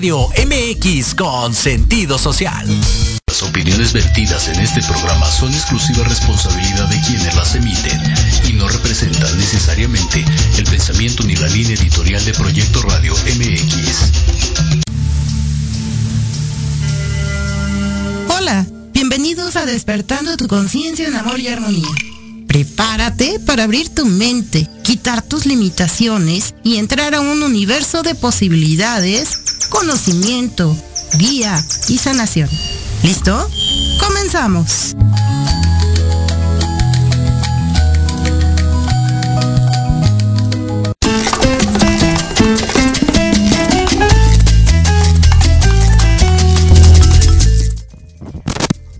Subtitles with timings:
[0.00, 2.66] Radio MX con sentido social.
[3.26, 8.00] Las opiniones vertidas en este programa son exclusiva responsabilidad de quienes las emiten
[8.48, 10.24] y no representan necesariamente
[10.56, 14.12] el pensamiento ni la línea editorial de Proyecto Radio MX.
[18.28, 21.88] Hola, bienvenidos a Despertando tu conciencia en amor y armonía.
[22.50, 29.39] Prepárate para abrir tu mente, quitar tus limitaciones y entrar a un universo de posibilidades,
[29.80, 30.76] conocimiento,
[31.16, 31.56] guía
[31.88, 32.50] y sanación.
[33.02, 33.48] ¿Listo?
[33.98, 34.94] Comenzamos.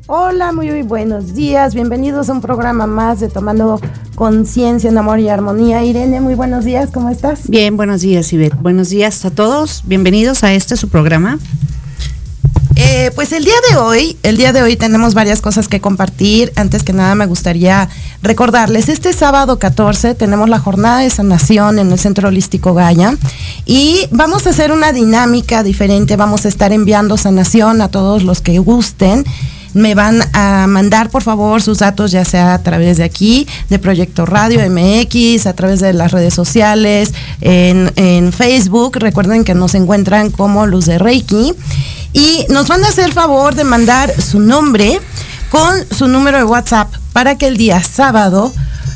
[0.07, 1.75] Hola, muy buenos días.
[1.75, 3.79] Bienvenidos a un programa más de Tomando
[4.21, 5.83] Conciencia en Amor y Armonía.
[5.83, 6.91] Irene, muy buenos días.
[6.93, 7.49] ¿Cómo estás?
[7.49, 8.55] Bien, buenos días, Ivette.
[8.61, 9.83] Buenos días a todos.
[9.87, 11.39] Bienvenidos a este su programa.
[12.77, 16.53] Eh, pues el día de hoy, el día de hoy tenemos varias cosas que compartir.
[16.57, 17.89] Antes que nada me gustaría
[18.21, 23.17] recordarles, este sábado 14 tenemos la jornada de sanación en el Centro Holístico Gaya
[23.65, 26.17] y vamos a hacer una dinámica diferente.
[26.17, 29.25] Vamos a estar enviando sanación a todos los que gusten
[29.75, 33.79] me van a mandar por favor sus datos ya sea a través de aquí, de
[33.79, 38.97] Proyecto Radio MX, a través de las redes sociales, en, en Facebook.
[38.97, 41.55] Recuerden que nos encuentran como Luz de Reiki.
[42.13, 45.01] Y nos van a hacer el favor de mandar su nombre
[45.51, 48.53] con su número de WhatsApp para que el día sábado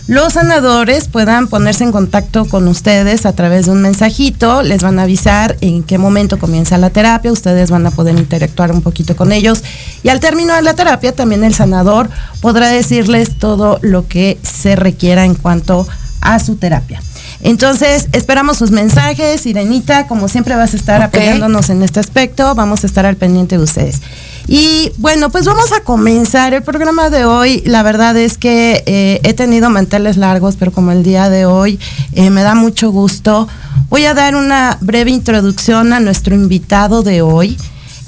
[0.07, 4.99] los sanadores puedan ponerse en contacto con ustedes a través de un mensajito, les van
[4.99, 9.17] a avisar en qué momento comienza la terapia, ustedes van a poder interactuar un poquito
[9.17, 9.65] con ellos
[10.03, 12.11] y al término de la terapia también el sanador
[12.43, 15.87] podrá decirles todo lo que se requiera en cuanto
[16.21, 17.01] a su terapia.
[17.43, 19.45] Entonces, esperamos sus mensajes.
[19.45, 23.59] Irenita, como siempre vas a estar apoyándonos en este aspecto, vamos a estar al pendiente
[23.59, 24.01] de ustedes.
[24.47, 27.63] Y bueno, pues vamos a comenzar el programa de hoy.
[27.65, 31.79] La verdad es que eh, he tenido manteles largos, pero como el día de hoy
[32.13, 33.49] eh, me da mucho gusto.
[33.89, 37.57] Voy a dar una breve introducción a nuestro invitado de hoy.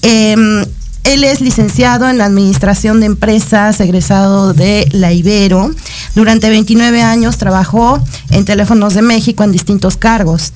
[0.02, 0.64] Em,
[1.04, 5.70] él es licenciado en Administración de Empresas, egresado de la Ibero.
[6.14, 10.52] Durante 29 años trabajó en Teléfonos de México en distintos cargos.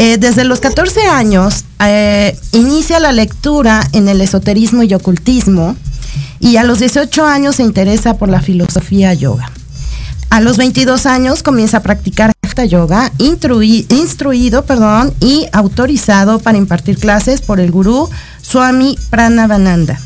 [0.00, 5.74] Eh, desde los 14 años eh, inicia la lectura en el esoterismo y ocultismo
[6.38, 9.50] y a los 18 años se interesa por la filosofía yoga.
[10.30, 16.98] A los 22 años comienza a practicar Hatha Yoga, instruido perdón, y autorizado para impartir
[16.98, 18.08] clases por el gurú
[18.40, 19.98] Swami Pranavananda.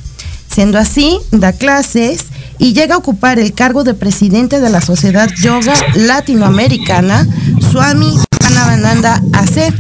[0.51, 2.27] Siendo así, da clases
[2.63, 7.27] y llega a ocupar el cargo de presidente de la Sociedad Yoga Latinoamericana,
[7.73, 9.75] Swami Pranavananda AC.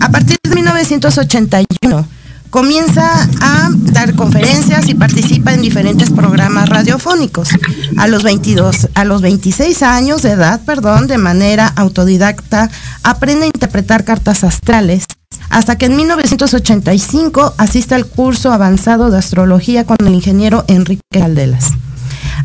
[0.00, 2.06] A partir de 1981
[2.56, 7.50] comienza a dar conferencias y participa en diferentes programas radiofónicos.
[7.98, 12.70] A los 22, a los 26 años de edad, perdón, de manera autodidacta,
[13.02, 15.04] aprende a interpretar cartas astrales
[15.50, 21.72] hasta que en 1985 asiste al curso avanzado de astrología con el ingeniero Enrique Caldelas.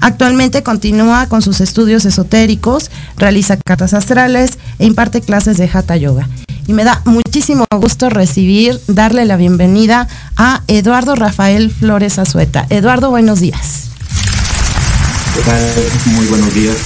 [0.01, 6.27] Actualmente continúa con sus estudios esotéricos, realiza cartas astrales e imparte clases de Hatha Yoga.
[6.71, 10.07] Y me da muchísimo gusto recibir, darle la bienvenida
[10.37, 12.65] a Eduardo Rafael Flores Azueta.
[12.69, 13.89] Eduardo, buenos días.
[15.35, 15.59] ¿Qué tal?
[16.15, 16.77] Muy buenos días.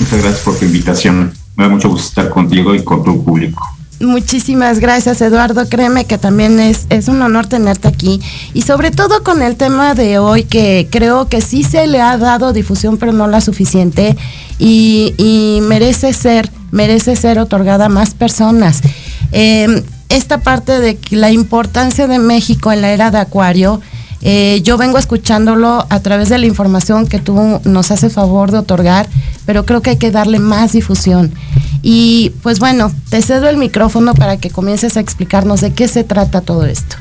[0.00, 1.32] Muchas gracias por tu invitación.
[1.54, 3.62] Me da mucho gusto estar contigo y con tu público.
[4.00, 5.68] Muchísimas gracias, Eduardo.
[5.68, 8.20] Créeme que también es, es un honor tenerte aquí.
[8.54, 12.18] Y sobre todo con el tema de hoy, que creo que sí se le ha
[12.18, 14.16] dado difusión, pero no la suficiente.
[14.58, 18.82] Y, y merece ser, merece ser otorgada a más personas.
[19.32, 23.80] Eh, esta parte de la importancia de México en la era de Acuario
[24.20, 28.58] Eh, yo vengo escuchándolo a través de la información que tú nos haces favor de
[28.58, 29.08] otorgar,
[29.46, 31.32] pero creo que hay que darle más difusión.
[31.82, 36.02] Y pues bueno, te cedo el micrófono para que comiences a explicarnos de qué se
[36.02, 36.96] trata todo esto.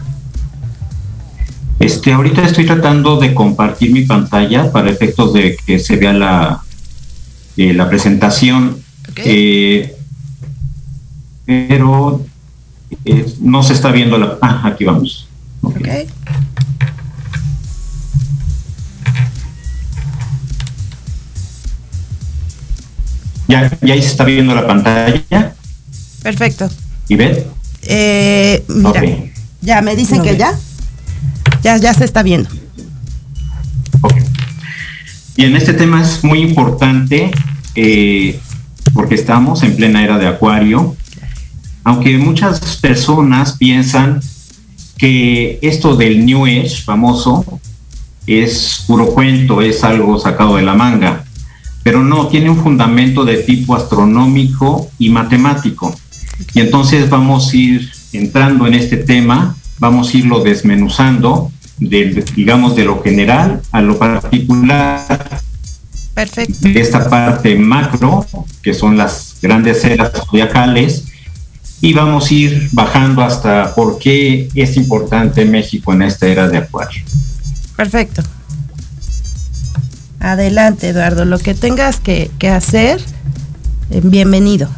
[1.79, 6.61] Este, ahorita estoy tratando de compartir mi pantalla para efectos de que se vea la,
[7.55, 8.77] eh, la presentación.
[9.17, 9.96] Eh,
[11.47, 12.25] pero
[13.05, 14.37] eh, no se está viendo la...
[14.41, 15.29] Ah, aquí vamos.
[15.61, 16.07] Okay.
[23.47, 25.55] Ya, ya ahí se está viendo la pantalla.
[26.21, 26.69] Perfecto.
[27.07, 27.45] ¿Y ven?
[27.83, 29.01] Eh, mira,
[29.61, 30.53] ya me dicen que ya.
[31.63, 32.49] Ya, ya se está viendo.
[34.01, 34.15] Ok.
[35.37, 37.31] Bien, este tema es muy importante
[37.75, 38.37] eh,
[38.93, 40.97] porque estamos en plena era de Acuario.
[41.87, 44.19] Aunque muchas personas piensan
[44.97, 47.59] que esto del New Age famoso
[48.25, 51.23] es puro cuento, es algo sacado de la manga
[51.87, 55.95] pero no, tiene un fundamento de tipo astronómico y matemático.
[56.53, 61.49] Y entonces vamos a ir entrando en este tema, vamos a irlo desmenuzando,
[61.79, 65.39] digamos, de lo general a lo particular.
[66.13, 66.67] Perfecto.
[66.67, 68.25] De esta parte macro,
[68.61, 71.05] que son las grandes eras zodiacales,
[71.81, 76.57] y vamos a ir bajando hasta por qué es importante México en esta era de
[76.57, 77.03] Acuario.
[77.75, 78.23] Perfecto.
[80.19, 81.25] Adelante, Eduardo.
[81.25, 82.99] Lo que tengas que, hacer,
[83.91, 84.69] eh, bienvenido.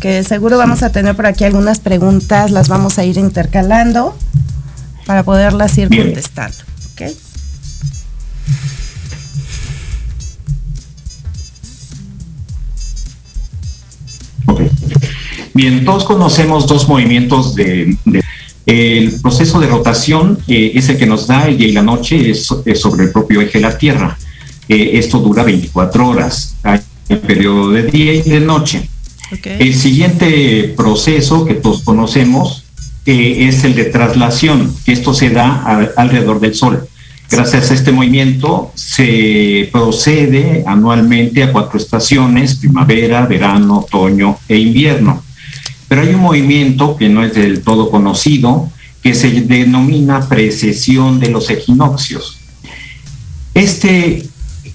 [0.00, 4.16] Que seguro vamos a tener por aquí algunas preguntas, las vamos a ir intercalando
[5.04, 6.65] para poderlas ir contestando.
[15.54, 17.96] Bien, todos conocemos dos movimientos de,
[18.66, 22.30] el proceso de rotación eh, es el que nos da el día y la noche,
[22.30, 24.18] es, sobre el propio eje de la Tierra.
[24.68, 28.88] Eh, esto dura 24 horas, hay un periodo de día y de noche.
[29.44, 32.64] El siguiente proceso que todos conocemos
[33.06, 36.88] eh, es el de traslación, que esto se da alrededor del Sol.
[37.28, 45.22] Gracias a este movimiento se procede anualmente a cuatro estaciones, primavera, verano, otoño e invierno.
[45.88, 48.70] Pero hay un movimiento que no es del todo conocido,
[49.02, 52.38] que se denomina precesión de los equinoccios.
[53.54, 54.24] Este,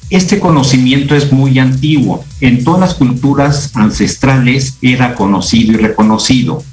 [0.10, 2.24] este conocimiento es muy antiguo.
[2.42, 6.64] En todas las culturas ancestrales era conocido y reconocido.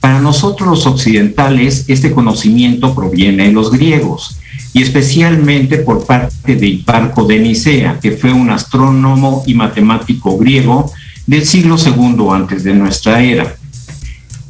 [0.00, 4.38] Para nosotros los occidentales, este conocimiento proviene de los griegos
[4.72, 10.92] y especialmente por parte de Hiparco de Nicea, que fue un astrónomo y matemático griego
[11.26, 13.56] del siglo II antes de nuestra era.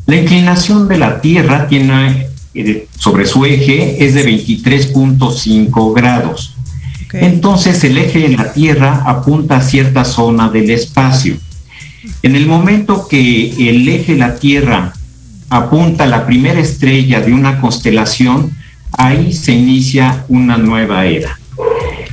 [0.06, 6.54] La inclinación de la Tierra tiene eh, sobre su eje es de 23.5 grados.
[7.12, 11.36] Entonces el eje de la Tierra apunta a cierta zona del espacio.
[12.22, 14.92] En el momento que el eje de la Tierra
[15.50, 18.56] apunta a la primera estrella de una constelación,
[18.96, 21.38] ahí se inicia una nueva era.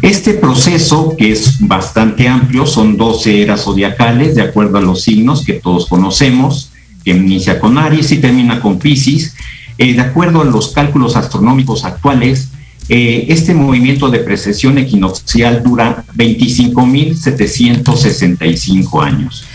[0.02, 5.46] Este proceso, que es bastante amplio, son 12 eras zodiacales, de acuerdo a los signos
[5.46, 6.72] que todos conocemos,
[7.06, 9.34] que inicia con Aries y termina con Pisces.
[9.78, 12.50] Eh, de acuerdo a los cálculos astronómicos actuales,
[12.90, 19.46] eh, este movimiento de precesión equinoccial dura 25.765 años.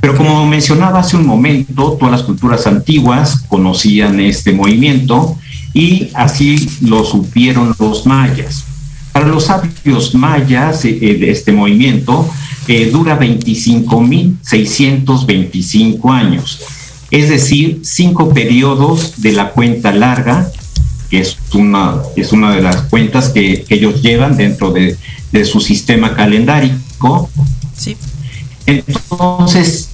[0.00, 5.36] Pero como mencionaba hace un momento, todas las culturas antiguas conocían este movimiento
[5.78, 8.64] y así lo supieron los mayas.
[9.12, 12.28] Para los sabios mayas, eh, de este movimiento
[12.92, 16.60] dura 25.625 años
[17.10, 20.50] es decir, cinco periodos de la cuenta larga,
[21.10, 24.96] que es una, es una de las cuentas que, ellos llevan dentro de,
[25.44, 27.30] su sistema calendárico.
[27.76, 27.96] Sí.
[28.66, 29.90] Entonces,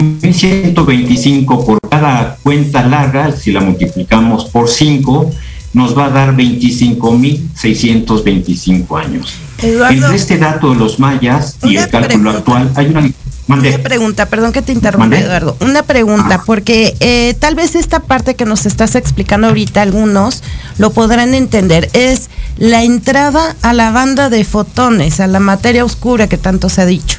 [0.00, 5.30] 5.125 por cada cuenta larga, si la multiplicamos por 5,
[5.74, 9.34] nos va a dar 25.625 años.
[9.62, 13.08] Entre este dato de los mayas y el cálculo actual hay una
[13.48, 15.56] una pregunta, perdón que te interrumpa, Eduardo.
[15.60, 16.42] Una pregunta, ah.
[16.46, 20.44] porque eh, tal vez esta parte que nos estás explicando ahorita, algunos
[20.78, 21.90] lo podrán entender.
[21.92, 26.82] Es la entrada a la banda de fotones, a la materia oscura que tanto se
[26.82, 27.18] ha dicho.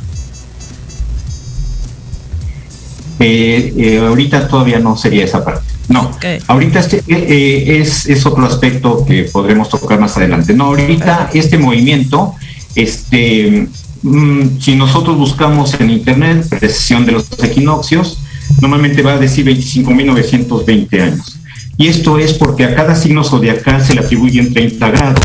[3.22, 5.62] Eh, eh, ahorita todavía no sería esa parte.
[5.90, 6.12] No,
[6.48, 10.54] ahorita este, es, es, otro aspecto que podremos tocar más adelante.
[10.54, 12.36] No, ahorita este movimiento
[12.76, 13.68] este,
[14.02, 18.20] mm, si nosotros buscamos en internet precesión de los equinoccios,
[18.62, 21.38] normalmente va a decir 25.920 años.
[21.78, 25.24] Y esto es porque a cada signo zodiacal se le atribuyen 30 grados.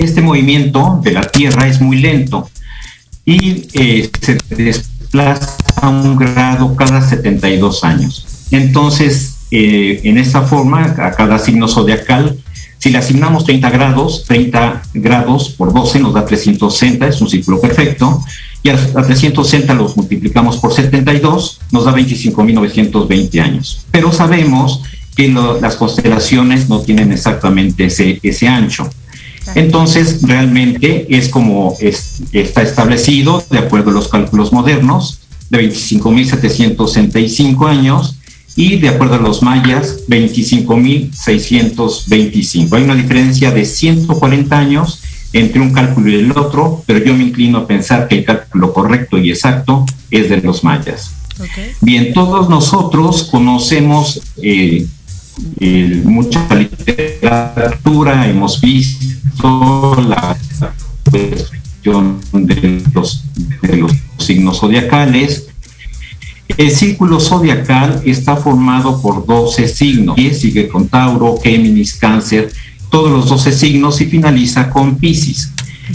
[0.00, 2.48] Este movimiento de la Tierra es muy lento
[3.24, 4.38] y eh, se
[5.08, 8.26] desplaza a un grado cada 72 años.
[8.50, 12.38] Entonces, eh, en esta forma, a cada signo zodiacal,
[12.78, 17.60] si le asignamos 30 grados, 30 grados por 12 nos da 360, es un círculo
[17.60, 18.22] perfecto,
[18.62, 23.84] y a, 360 los multiplicamos por 72, nos da 25.920 años.
[23.90, 24.82] Pero sabemos
[25.16, 28.88] que las constelaciones no tienen exactamente ese, ese ancho.
[29.54, 38.16] Entonces, realmente es como está establecido, de acuerdo a los cálculos modernos, de 25.765 años
[38.56, 42.76] y de acuerdo a los mayas, 25.625.
[42.76, 45.00] Hay una diferencia de 140 años
[45.32, 48.72] entre un cálculo y el otro, pero yo me inclino a pensar que el cálculo
[48.72, 51.12] correcto y exacto es de los mayas.
[51.80, 54.86] Bien, todos nosotros conocemos eh,
[56.04, 60.36] mucha literatura, hemos visto la
[61.10, 63.24] cuestión de los,
[63.62, 65.48] de los signos zodiacales,
[66.56, 70.18] el círculo zodiacal está formado por 12 signos.
[70.18, 72.50] Y sigue con Tauro, Géminis, Cáncer,
[72.90, 75.52] todos los 12 signos y finaliza con Pisces.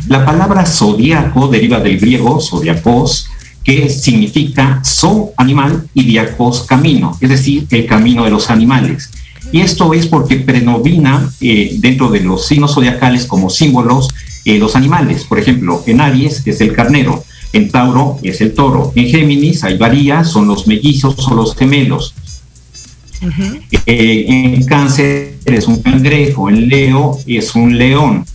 [0.08, 3.28] La palabra zodiaco deriva del griego zodiacos,
[3.64, 9.10] que significa so animal y diacos camino, es decir, el camino de los animales.
[9.54, 14.10] Y esto es porque predomina eh, dentro de los signos zodiacales como símbolos
[14.46, 15.26] eh, los animales.
[15.26, 18.92] Por ejemplo, en Aries es el carnero, en Tauro es el toro.
[18.96, 22.16] En Géminis hay varía, son los mellizos o los gemelos.
[23.86, 28.26] Eh, en Cáncer es un cangrejo, en Leo es un león,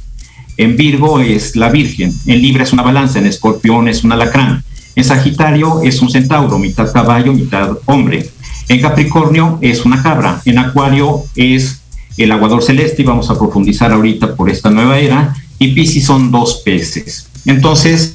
[0.56, 4.62] en Virgo es la Virgen, en Libra es una balanza, en Escorpión es un alacrán,
[4.94, 8.30] en Sagitario es un centauro, mitad caballo, mitad hombre,
[8.68, 11.80] en Capricornio es una cabra, en Acuario es
[12.18, 16.30] el aguador celeste y vamos a profundizar ahorita por esta nueva era, y Piscis son
[16.30, 17.28] dos peces.
[17.46, 18.14] Entonces,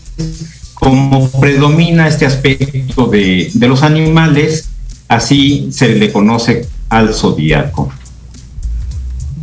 [0.73, 4.69] como predomina este aspecto de, los animales,
[5.07, 7.91] así se le conoce al zodíaco.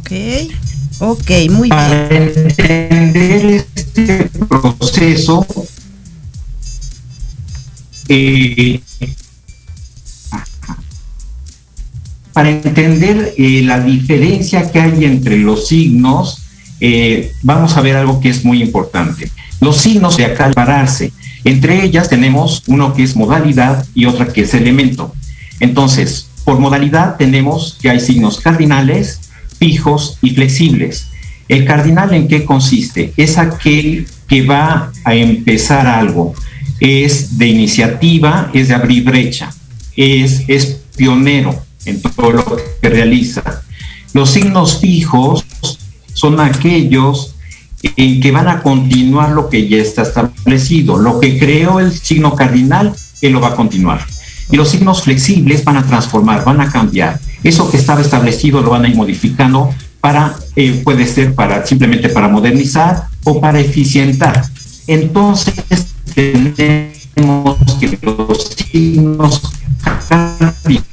[0.00, 0.12] Ok,
[1.00, 1.70] ok, muy bien.
[1.70, 5.46] Para entender este proceso,
[8.08, 8.80] eh,
[12.32, 16.42] para entender eh, la diferencia que hay entre los signos,
[16.80, 19.30] eh, vamos a ver algo que es muy importante.
[19.60, 21.12] Los signos de acá pararse.
[21.44, 25.14] Entre ellas tenemos uno que es modalidad y otra que es elemento.
[25.58, 29.20] Entonces, por modalidad tenemos que hay signos cardinales,
[29.58, 31.08] fijos y flexibles.
[31.48, 33.12] ¿El cardinal en qué consiste?
[33.16, 36.34] Es aquel que va a empezar algo.
[36.78, 39.52] Es de iniciativa, es de abrir brecha,
[39.96, 43.62] es, es pionero en todo lo que realiza.
[44.12, 45.44] Los signos fijos
[46.12, 47.34] son aquellos
[47.82, 50.98] en que van a continuar lo que ya está establecido.
[50.98, 54.04] Lo que creó el signo cardinal, él lo va a continuar.
[54.50, 57.20] Y los signos flexibles van a transformar, van a cambiar.
[57.42, 62.08] Eso que estaba establecido lo van a ir modificando para, eh, puede ser para simplemente
[62.08, 64.44] para modernizar o para eficientar.
[64.86, 65.54] Entonces
[66.14, 69.40] tenemos que los signos
[69.82, 70.89] cardinales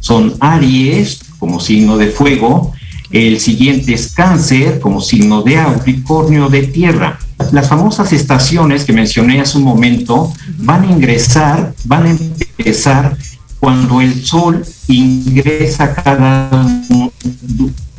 [0.00, 2.72] son Aries como signo de fuego,
[3.12, 7.18] el siguiente es cáncer como signo de Capricornio de tierra.
[7.52, 13.16] Las famosas estaciones que mencioné hace un momento van a ingresar, van a empezar
[13.60, 16.50] cuando el sol ingresa a cada,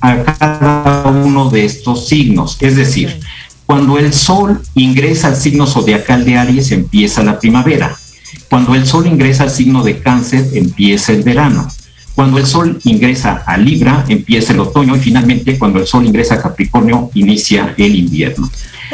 [0.02, 2.58] a cada uno de estos signos.
[2.60, 3.20] Es decir,
[3.66, 7.96] cuando el sol ingresa al signo zodiacal de Aries empieza la primavera.
[8.54, 11.68] Cuando el sol ingresa al signo de cáncer empieza el verano.
[12.14, 16.36] Cuando el Sol ingresa a Libra, empieza el otoño y finalmente cuando el Sol ingresa
[16.36, 18.48] a Capricornio, inicia el invierno.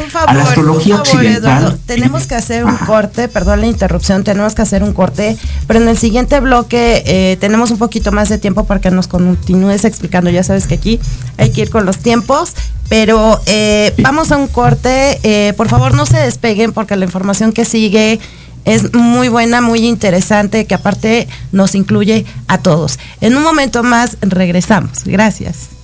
[0.08, 1.78] Favor, a la astrología occidental.
[1.84, 5.36] tenemos que hacer un corte, perdón la interrupción, tenemos que hacer un corte,
[5.66, 9.08] pero en el siguiente bloque eh, tenemos un poquito más de tiempo para que nos
[9.08, 10.30] continúes explicando.
[10.30, 10.98] Ya sabes que aquí
[11.36, 12.54] hay que ir con los tiempos,
[12.88, 15.20] pero eh, vamos a un corte.
[15.22, 18.18] Eh, por favor, no se despeguen porque la información que sigue
[18.64, 22.98] es muy buena, muy interesante, que aparte nos incluye a todos.
[23.20, 25.04] En un momento más regresamos.
[25.04, 25.79] Gracias.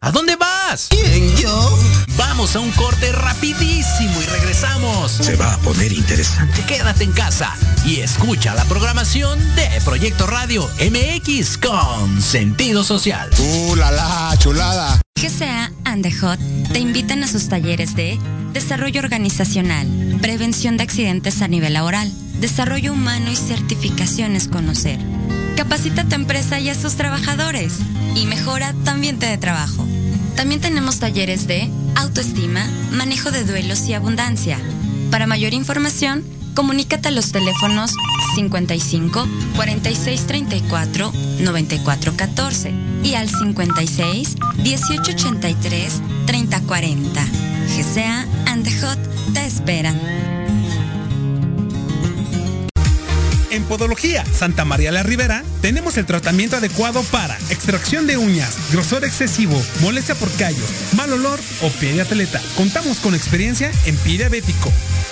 [0.00, 0.86] ¿A dónde vas?
[0.90, 1.78] ¿Quién, yo?
[2.16, 5.10] Vamos a un corte rapidísimo y regresamos.
[5.10, 6.62] Se va a poner interesante.
[6.66, 7.52] Quédate en casa
[7.84, 13.28] y escucha la programación de Proyecto Radio MX con sentido social.
[13.36, 15.00] ¡Uh, la, la chulada!
[15.20, 16.38] GCA and the Hot
[16.72, 18.16] te invitan a sus talleres de
[18.52, 19.88] desarrollo organizacional,
[20.20, 22.12] prevención de accidentes a nivel laboral,
[22.44, 25.00] desarrollo humano y certificaciones conocer.
[25.56, 27.78] Capacita a tu empresa y a sus trabajadores
[28.14, 29.86] y mejora tu ambiente de trabajo.
[30.36, 34.58] También tenemos talleres de autoestima, manejo de duelos y abundancia.
[35.10, 36.22] Para mayor información,
[36.52, 37.94] comunícate a los teléfonos
[38.34, 42.74] 55 46 34 94 14
[43.04, 47.24] y al 56 18 83 30 40.
[47.74, 48.98] GCA and the Hot
[49.32, 50.33] te esperan.
[53.54, 59.04] En Podología Santa María la Ribera tenemos el tratamiento adecuado para extracción de uñas, grosor
[59.04, 62.42] excesivo, molestia por callos, mal olor o pie de atleta.
[62.56, 64.72] Contamos con experiencia en pie diabético.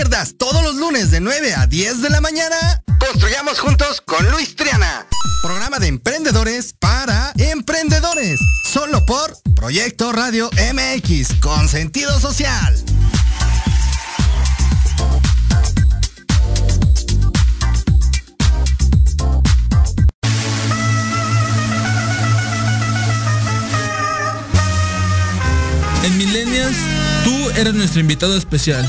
[0.00, 2.82] Pierdas todos los lunes de 9 a 10 de la mañana.
[2.98, 5.06] Construyamos juntos con Luis Triana.
[5.42, 8.40] Programa de emprendedores para emprendedores.
[8.72, 12.82] Solo por Proyecto Radio MX con sentido social.
[26.04, 26.76] En Millennials,
[27.22, 28.88] tú eres nuestro invitado especial.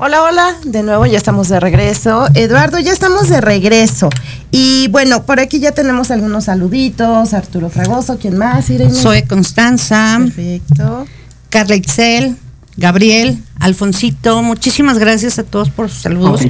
[0.00, 2.28] Hola, hola, de nuevo ya estamos de regreso.
[2.34, 4.08] Eduardo, ya estamos de regreso.
[4.52, 7.34] Y bueno, por aquí ya tenemos algunos saluditos.
[7.34, 8.70] Arturo Fragoso, ¿quién más?
[8.70, 8.94] Irene?
[8.94, 10.18] Soy Constanza.
[10.20, 11.04] Perfecto.
[11.48, 12.36] Carla Excel,
[12.76, 14.40] Gabriel, Alfonsito.
[14.40, 16.42] Muchísimas gracias a todos por sus saludos.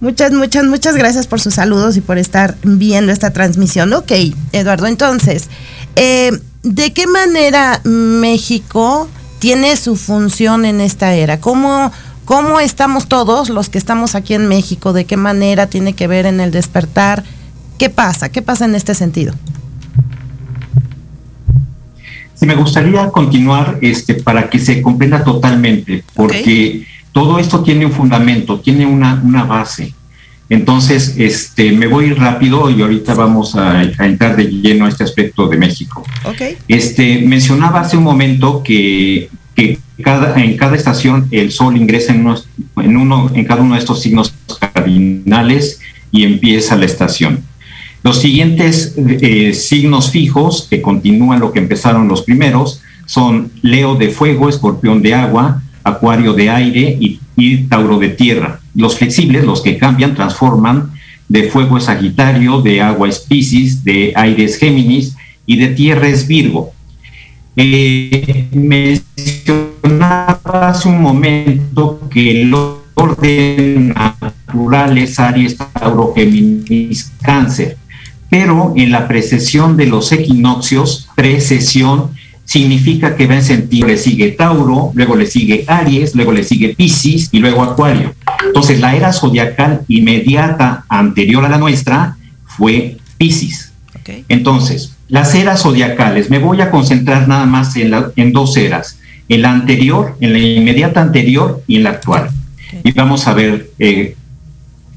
[0.00, 3.94] Muchas, muchas, muchas gracias por sus saludos y por estar viendo esta transmisión.
[3.94, 4.12] Ok,
[4.52, 5.48] Eduardo, entonces,
[5.96, 11.40] eh, ¿de qué manera México tiene su función en esta era?
[11.40, 11.92] ¿Cómo,
[12.24, 14.92] ¿Cómo estamos todos los que estamos aquí en México?
[14.92, 17.24] ¿De qué manera tiene que ver en el despertar?
[17.78, 18.28] ¿Qué pasa?
[18.30, 19.34] ¿Qué pasa en este sentido?
[22.34, 27.92] Sí, me gustaría continuar este, para que se comprenda totalmente, porque todo esto tiene un
[27.92, 29.92] fundamento, tiene una, una base.
[30.50, 35.04] Entonces, este, me voy rápido y ahorita vamos a, a entrar de lleno a este
[35.04, 36.02] aspecto de México.
[36.24, 36.56] Ok.
[36.68, 42.20] Este, mencionaba hace un momento que, que cada, en cada estación el Sol ingresa en,
[42.20, 45.80] unos, en, uno, en cada uno de estos signos cardinales
[46.10, 47.40] y empieza la estación.
[48.02, 54.08] Los siguientes eh, signos fijos, que continúan lo que empezaron los primeros, son Leo de
[54.08, 58.60] fuego, Escorpión de agua, Acuario de aire y, y Tauro de tierra.
[58.74, 60.90] Los flexibles, los que cambian, transforman,
[61.28, 66.08] de fuego es Sagitario, de agua es Piscis, de aire es Géminis y de tierra
[66.08, 66.72] es Virgo.
[67.56, 72.54] Eh, mencionaba hace un momento que el
[72.94, 77.76] orden natural es Aries, Tauro, Géminis, Cáncer,
[78.30, 82.10] pero en la precesión de los equinoccios, precesión,
[82.48, 86.74] significa que va en sentido, le sigue Tauro, luego le sigue Aries, luego le sigue
[86.74, 88.14] Piscis y luego Acuario.
[88.46, 93.72] Entonces la era zodiacal inmediata anterior a la nuestra fue Piscis.
[94.00, 94.24] Okay.
[94.30, 98.98] Entonces, las eras zodiacales, me voy a concentrar nada más en, la, en dos eras,
[99.28, 102.30] en la anterior, en la inmediata anterior y en la actual.
[102.66, 102.80] Okay.
[102.82, 104.16] Y vamos a ver eh,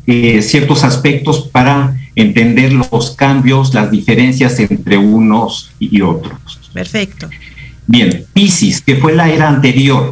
[0.08, 6.62] eh, ciertos aspectos para entender los cambios, las diferencias entre unos y otros.
[6.74, 7.30] Perfecto.
[7.92, 10.10] Bien, Piscis, que fue la era anterior.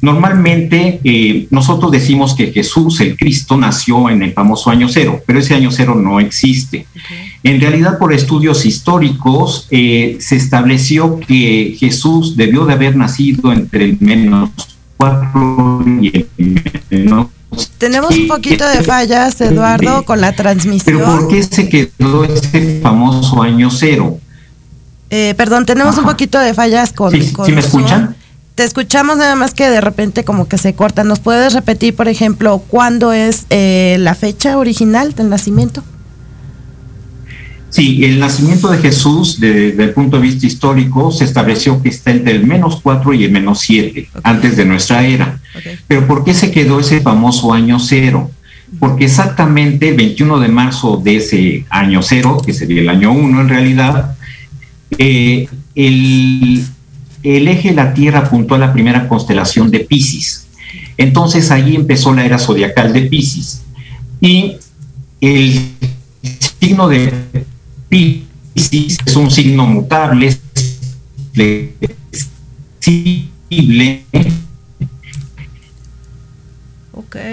[0.00, 5.38] Normalmente eh, nosotros decimos que Jesús, el Cristo, nació en el famoso año cero, pero
[5.38, 6.86] ese año cero no existe.
[6.90, 7.32] Okay.
[7.44, 13.84] En realidad, por estudios históricos, eh, se estableció que Jesús debió de haber nacido entre
[13.84, 14.50] el menos
[14.96, 16.28] 4 y el
[16.90, 17.28] menos
[17.78, 20.98] Tenemos un poquito de fallas, Eduardo, con la transmisión.
[20.98, 24.18] Pero ¿por qué se quedó ese famoso año cero?
[25.10, 27.10] Eh, perdón, tenemos un poquito de fallas con...
[27.10, 28.14] ¿Sí, con ¿sí me escuchan?
[28.54, 31.02] Te escuchamos nada más que de repente como que se corta.
[31.04, 35.82] ¿Nos puedes repetir, por ejemplo, cuándo es eh, la fecha original del nacimiento?
[37.70, 41.88] Sí, el nacimiento de Jesús, de- desde el punto de vista histórico, se estableció que
[41.90, 45.38] está entre el menos 4 y el menos 7, antes de nuestra era.
[45.86, 48.30] Pero ¿por qué se quedó ese famoso año cero?
[48.80, 53.40] Porque exactamente el 21 de marzo de ese año cero, que sería el año 1
[53.40, 54.16] en realidad,
[54.98, 56.64] eh, el,
[57.22, 60.46] el eje de la Tierra apuntó a la primera constelación de Pisces.
[60.96, 63.62] Entonces ahí empezó la era zodiacal de Pisces.
[64.20, 64.56] Y
[65.20, 65.72] el
[66.60, 67.12] signo de
[67.88, 70.40] Pisces es un signo mutable, es
[72.80, 74.04] flexible,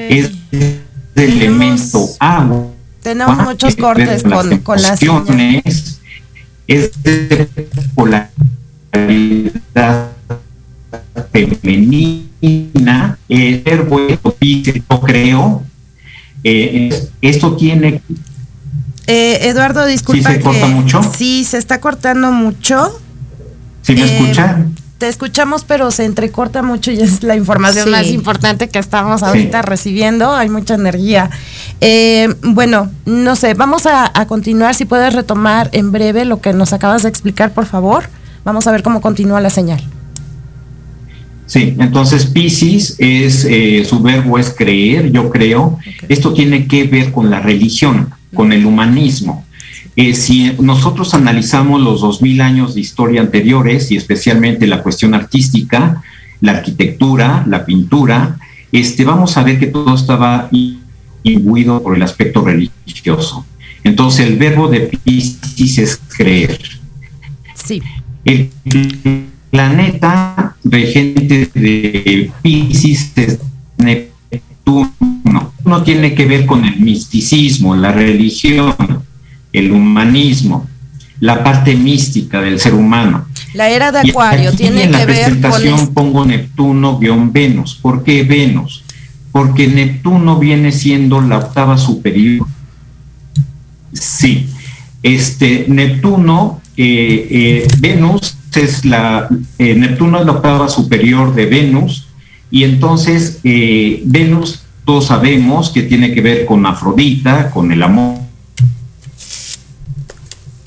[0.10, 0.80] es de
[1.16, 2.68] elemento agua.
[3.02, 5.64] Tenemos muchos cortes con, con la señal.
[6.68, 7.48] Es de
[7.96, 8.32] polaridad
[11.32, 14.20] femenina, el verbo es
[14.90, 15.64] yo creo,
[16.44, 18.02] eh, esto tiene
[19.08, 21.02] Eh, Eduardo, disculpa ¿Sí se corta mucho?
[21.18, 23.00] Sí, se está cortando mucho.
[23.82, 24.76] ¿Sí me Eh, escuchan?
[24.98, 27.92] Te escuchamos, pero se entrecorta mucho y es la información Sí.
[27.92, 30.32] más importante que estamos ahorita recibiendo.
[30.34, 31.30] Hay mucha energía.
[31.82, 34.74] Eh, bueno, no sé, vamos a, a continuar.
[34.74, 38.06] Si puedes retomar en breve lo que nos acabas de explicar, por favor.
[38.44, 39.84] Vamos a ver cómo continúa la señal.
[41.46, 45.78] Sí, entonces Pisces es, eh, su verbo es creer, yo creo.
[46.10, 49.46] Esto tiene que ver con la religión, con el humanismo.
[50.00, 56.04] Eh, si nosotros analizamos los 2000 años de historia anteriores y especialmente la cuestión artística,
[56.40, 58.38] la arquitectura, la pintura,
[58.72, 60.52] este, vamos a ver que todo estaba
[61.24, 63.44] imbuido por el aspecto religioso.
[63.84, 66.60] Entonces el verbo de Pisces es creer.
[67.56, 67.82] Sí.
[68.24, 68.52] El
[69.50, 73.40] planeta regente de Pisces es
[73.78, 75.54] Neptuno.
[75.66, 78.76] No tiene que ver con el misticismo, la religión,
[79.54, 80.68] el humanismo,
[81.20, 83.26] la parte mística del ser humano.
[83.54, 85.42] La era de Y Acuario aquí tiene en la que ver con...
[85.42, 87.76] presentación es- pongo Neptuno-Venus.
[87.82, 88.84] ¿Por qué Venus?
[89.32, 92.46] Porque Neptuno viene siendo la octava superior.
[93.94, 94.48] Sí,
[95.02, 99.28] este Neptuno, eh, eh, Venus es la,
[99.60, 102.08] eh, Neptuno es la octava superior de Venus
[102.50, 108.27] y entonces Venus todos sabemos que tiene que ver con Afrodita, con el amor.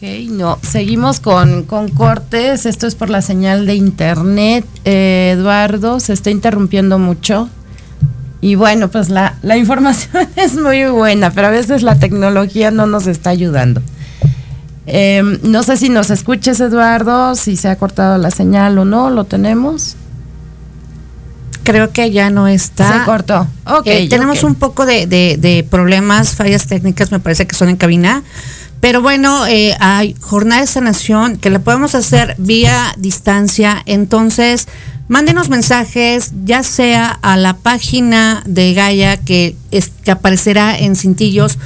[0.03, 2.65] Ok, no, seguimos con, con cortes.
[2.65, 4.65] Esto es por la señal de internet.
[4.87, 7.49] Eh, Eduardo, se está interrumpiendo mucho.
[8.41, 12.87] Y bueno, pues la, la información es muy buena, pero a veces la tecnología no
[12.87, 13.83] nos está ayudando.
[14.87, 19.11] Eh, no sé si nos escuches, Eduardo, si se ha cortado la señal o no,
[19.11, 19.97] lo tenemos.
[21.63, 23.01] Creo que ya no está.
[23.01, 23.47] Se cortó.
[23.67, 27.69] Ok, Eh, tenemos un poco de, de- de problemas, fallas técnicas, me parece que son
[27.69, 28.23] en cabina.
[28.81, 33.83] Pero bueno, eh, hay jornada de sanación que la podemos hacer vía distancia.
[33.85, 34.69] Entonces,
[35.07, 39.55] mándenos mensajes, ya sea a la página de Gaia que,
[40.11, 41.59] aparecerá en cintillos.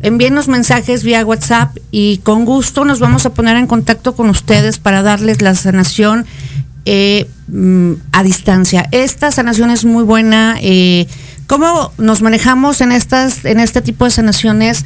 [0.00, 4.78] Envíenos mensajes vía WhatsApp y con gusto nos vamos a poner en contacto con ustedes
[4.78, 6.24] para darles la sanación
[6.86, 8.88] eh, mm, a distancia.
[8.90, 10.56] Esta sanación es muy buena.
[10.60, 11.06] Eh,
[11.46, 14.84] ¿Cómo nos manejamos en estas, en este tipo de sanaciones?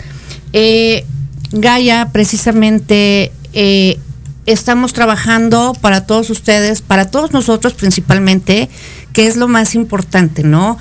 [1.53, 3.99] Gaia, precisamente, eh,
[4.45, 8.69] estamos trabajando para todos ustedes, para todos nosotros principalmente,
[9.13, 10.79] que es lo más importante, ¿no?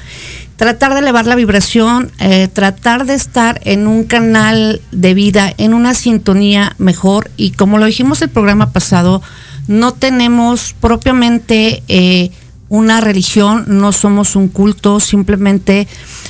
[0.58, 5.74] Tratar de elevar la vibración, eh, tratar de estar en un canal de vida, en
[5.74, 7.30] una sintonía mejor.
[7.38, 9.22] Y como lo dijimos el programa pasado,
[9.68, 12.32] no tenemos propiamente eh,
[12.70, 15.88] una religión, no somos un culto, simplemente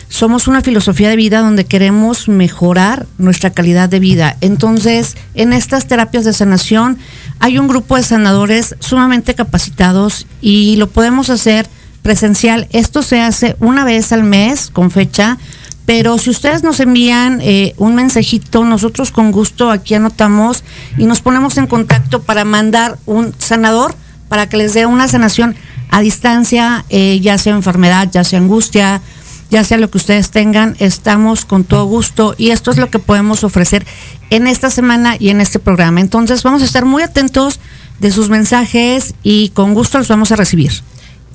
[0.07, 4.37] somos una filosofía de vida donde queremos mejorar nuestra calidad de vida.
[4.41, 6.97] Entonces, en estas terapias de sanación
[7.39, 11.67] hay un grupo de sanadores sumamente capacitados y lo podemos hacer
[12.03, 12.67] presencial.
[12.71, 15.37] Esto se hace una vez al mes con fecha,
[15.85, 20.63] pero si ustedes nos envían eh, un mensajito, nosotros con gusto aquí anotamos
[20.97, 23.95] y nos ponemos en contacto para mandar un sanador
[24.29, 25.55] para que les dé una sanación
[25.89, 29.01] a distancia, eh, ya sea enfermedad, ya sea angustia,
[29.49, 32.99] ya sea lo que ustedes tengan, estamos con todo gusto y esto es lo que
[32.99, 33.85] podemos ofrecer
[34.29, 36.01] en esta semana y en este programa.
[36.01, 37.59] Entonces vamos a estar muy atentos
[37.99, 40.71] de sus mensajes y con gusto los vamos a recibir.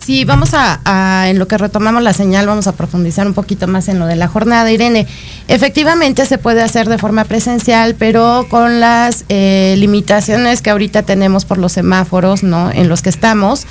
[0.04, 3.86] Sí, vamos a, en lo que retomamos la señal, vamos a profundizar un poquito más
[3.86, 4.72] en lo de la jornada.
[4.72, 5.06] Irene,
[5.46, 11.44] efectivamente se puede hacer de forma presencial, pero con las eh, limitaciones que ahorita tenemos
[11.44, 12.72] por los semáforos, ¿no?
[12.72, 13.68] En los que estamos,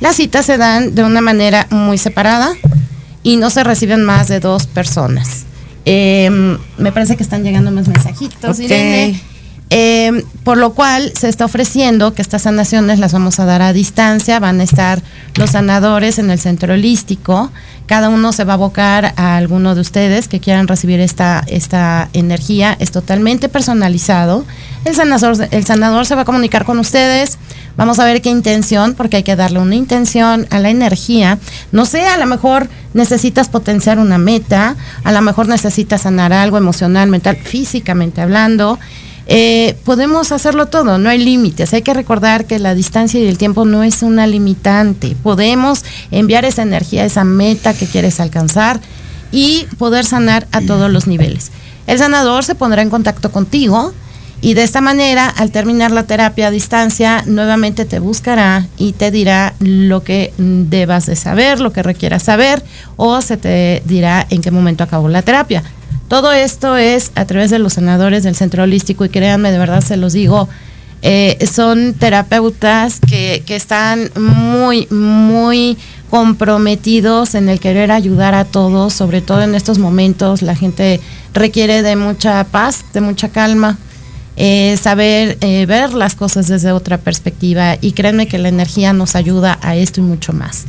[0.00, 2.52] las citas se dan de una manera muy separada
[3.22, 5.44] y no se reciben más de dos personas.
[5.84, 9.20] Em, me parece que están llegando más mensajitos, Irene.
[9.72, 13.72] Em, por lo cual se está ofreciendo que estas sanaciones las vamos a dar a
[13.72, 15.00] distancia, van a estar
[15.36, 17.52] los sanadores en el centro holístico,
[17.86, 22.08] cada uno se va a abocar a alguno de ustedes que quieran recibir esta, esta
[22.14, 24.44] energía, es totalmente personalizado,
[24.84, 27.38] el sanador, el sanador se va a comunicar con ustedes,
[27.76, 31.38] vamos a ver qué intención, porque hay que darle una intención a la energía,
[31.70, 36.58] no sé, a lo mejor necesitas potenciar una meta, a lo mejor necesitas sanar algo
[36.58, 38.80] emocional, mental, físicamente hablando,
[39.32, 41.72] eh, podemos hacerlo todo, no hay límites.
[41.72, 45.16] Hay que recordar que la distancia y el tiempo no es una limitante.
[45.22, 48.80] Podemos enviar esa energía, esa meta que quieres alcanzar
[49.30, 51.52] y poder sanar a todos los niveles.
[51.86, 53.94] El sanador se pondrá en contacto contigo
[54.40, 59.12] y de esta manera, al terminar la terapia a distancia, nuevamente te buscará y te
[59.12, 62.64] dirá lo que debas de saber, lo que requieras saber
[62.96, 65.62] o se te dirá en qué momento acabó la terapia.
[66.10, 69.80] Todo esto es a través de los sanadores del centro holístico y créanme, de verdad
[69.80, 70.48] se los digo,
[71.02, 75.78] eh, son terapeutas que, que están muy, muy
[76.10, 80.42] comprometidos en el querer ayudar a todos, sobre todo en estos momentos.
[80.42, 81.00] La gente
[81.32, 83.78] requiere de mucha paz, de mucha calma,
[84.36, 87.76] eh, saber eh, ver las cosas desde otra perspectiva.
[87.80, 90.64] Y créanme que la energía nos ayuda a esto y mucho más.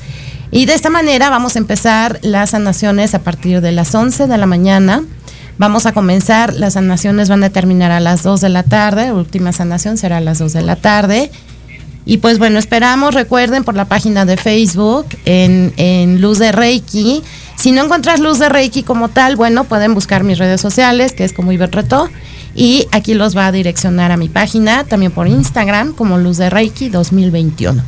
[0.51, 4.37] Y de esta manera vamos a empezar las sanaciones a partir de las 11 de
[4.37, 5.03] la mañana
[5.57, 9.51] Vamos a comenzar, las sanaciones van a terminar a las 2 de la tarde, última
[9.51, 11.31] sanación será a las 2 de la tarde.
[12.03, 17.21] Y pues bueno, esperamos, recuerden por la página de Facebook en, Luz de Reiki.
[17.57, 21.23] Si no encuentras Luz de Reiki como tal, bueno, pueden buscar mis redes sociales, que
[21.23, 22.09] es como Iberreto.
[22.55, 26.49] Y aquí los va a direccionar a mi página, también por Instagram, como Luz de
[26.49, 27.81] Reiki 2021.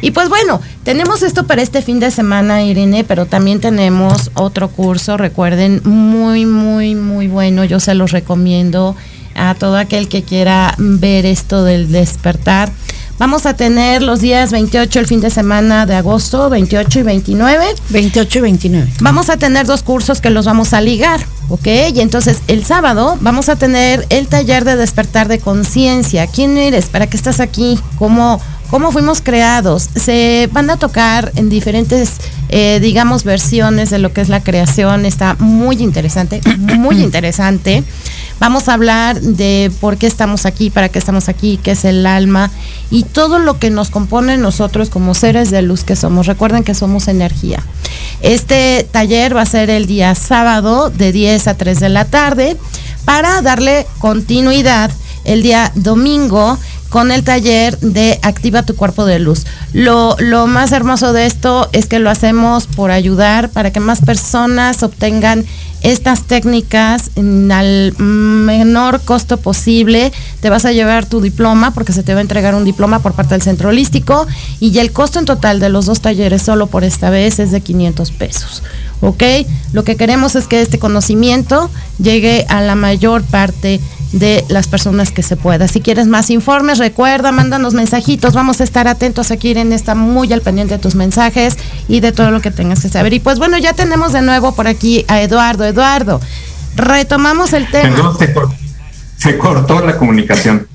[0.00, 4.68] Y pues bueno, tenemos esto para este fin de semana, Irene, pero también tenemos otro
[4.68, 7.64] curso, recuerden, muy, muy, muy bueno.
[7.64, 8.94] Yo se los recomiendo
[9.34, 12.70] a todo aquel que quiera ver esto del despertar.
[13.18, 17.64] Vamos a tener los días 28, el fin de semana de agosto, 28 y 29.
[17.88, 18.92] 28 y 29.
[19.00, 21.66] Vamos a tener dos cursos que los vamos a ligar, ¿ok?
[21.94, 26.26] Y entonces el sábado vamos a tener el taller de despertar de conciencia.
[26.26, 26.86] ¿Quién eres?
[26.86, 27.80] ¿Para qué estás aquí?
[27.98, 29.88] ¿Cómo, cómo fuimos creados?
[29.96, 32.18] Se van a tocar en diferentes,
[32.50, 35.06] eh, digamos, versiones de lo que es la creación.
[35.06, 37.82] Está muy interesante, muy interesante.
[38.38, 42.06] Vamos a hablar de por qué estamos aquí, para qué estamos aquí, qué es el
[42.06, 42.50] alma
[42.90, 46.26] y todo lo que nos compone nosotros como seres de luz que somos.
[46.26, 47.62] Recuerden que somos energía.
[48.20, 52.56] Este taller va a ser el día sábado de 10 a 3 de la tarde
[53.04, 54.90] para darle continuidad
[55.24, 59.44] el día domingo con el taller de Activa tu cuerpo de luz.
[59.72, 64.00] Lo, lo, más hermoso de esto es que lo hacemos por ayudar para que más
[64.00, 65.44] personas obtengan
[65.86, 70.12] estas técnicas al menor costo posible.
[70.40, 73.12] Te vas a llevar tu diploma porque se te va a entregar un diploma por
[73.12, 74.26] parte del centro holístico
[74.58, 77.60] y el costo en total de los dos talleres solo por esta vez es de
[77.60, 78.64] 500 pesos.
[79.00, 79.22] ¿Ok?
[79.72, 83.80] Lo que queremos es que este conocimiento llegue a la mayor parte
[84.12, 85.68] de las personas que se pueda.
[85.68, 88.34] Si quieres más informes, recuerda, mándanos mensajitos.
[88.34, 89.50] Vamos a estar atentos aquí.
[89.50, 91.56] en está muy al pendiente de tus mensajes
[91.88, 93.12] y de todo lo que tengas que saber.
[93.12, 95.64] Y pues bueno, ya tenemos de nuevo por aquí a Eduardo.
[95.64, 96.20] Eduardo,
[96.76, 98.16] retomamos el tema.
[99.16, 100.66] Se, cortó la comunicación.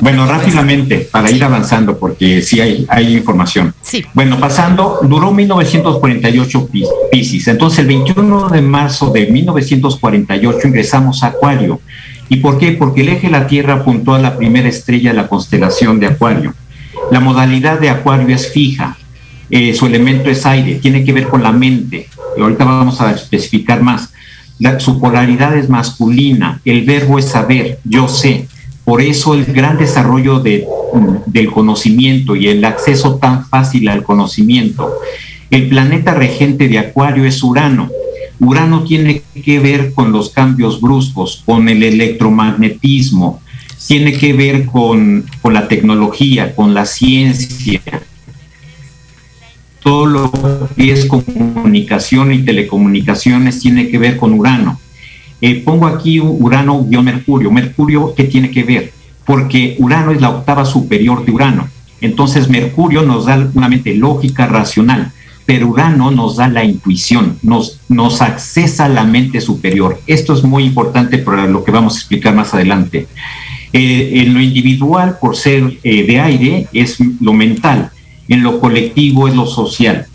[0.00, 3.74] bueno, rápidamente, para ir avanzando, porque sí hay, hay información.
[3.82, 4.04] Sí.
[4.14, 6.68] Bueno, pasando, duró 1948
[7.10, 7.48] Pisces.
[7.48, 11.80] Entonces, el 21 de marzo de 1948 ingresamos a Acuario.
[12.28, 12.72] ¿Y por qué?
[12.72, 16.06] Porque el eje de la Tierra apuntó a la primera estrella de la constelación de
[16.06, 16.54] Acuario.
[17.10, 18.96] La modalidad de Acuario es fija,
[19.50, 22.08] eh, su elemento es aire, tiene que ver con la mente.
[22.38, 24.12] ahorita vamos a especificar más.
[24.78, 28.46] Su polaridad es masculina, el verbo es saber, yo sé.
[28.84, 30.66] Por eso el gran desarrollo de,
[31.26, 34.90] del conocimiento y el acceso tan fácil al conocimiento.
[35.50, 37.90] El planeta regente de Acuario es Urano
[38.40, 43.40] Urano tiene que ver con los cambios bruscos, con el electromagnetismo,
[43.86, 47.80] tiene que ver con, la tecnología, con la ciencia.
[49.82, 50.32] Todo lo
[50.76, 54.80] que es comunicación y telecomunicaciones tiene que ver con Urano.
[55.40, 57.50] Eh, pongo aquí Urano-Mercurio.
[57.50, 58.92] Mercurio, ¿qué tiene que ver?
[59.24, 61.68] Porque Urano es la octava superior de Urano.
[62.00, 65.12] Entonces Mercurio nos da una mente lógica, racional
[65.48, 69.98] pero Urano nos da la intuición, nos, nos accesa la mente superior.
[70.06, 73.06] Esto es muy importante para lo que vamos a explicar más adelante.
[73.72, 77.90] Eh, en lo individual, por ser eh, de aire, es lo mental,
[78.28, 80.06] en lo colectivo es lo social.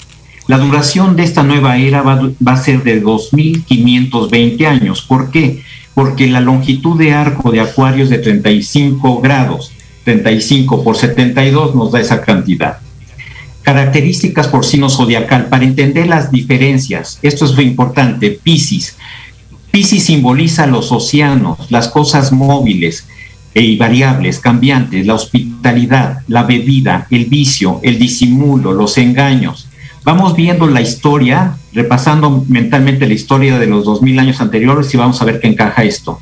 [0.47, 5.02] La duración de esta nueva era va, a ser de 2.520 años.
[5.02, 5.63] ¿Por qué?
[5.93, 9.71] Porque la longitud de arco de Acuario es de 35 grados.
[10.04, 12.80] 35 por 72 nos da esa cantidad.
[13.62, 18.97] Características por signo zodiacal, para entender las diferencias, esto es muy importante, Piscis.
[19.71, 23.08] Piscis simboliza los océanos, las cosas móviles
[23.54, 29.70] y variables, cambiantes, la hospitalidad, la bebida, el vicio, el disimulo, los engaños.
[30.04, 34.98] Vamos viendo la historia, repasando mentalmente la historia de los dos mil años anteriores y
[34.98, 36.20] vamos a ver qué encaja esto.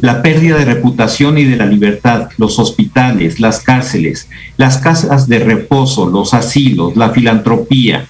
[0.00, 5.40] La pérdida de reputación y de la libertad, los hospitales, las cárceles, las casas de
[5.40, 8.06] reposo, los asilos, la filantropía,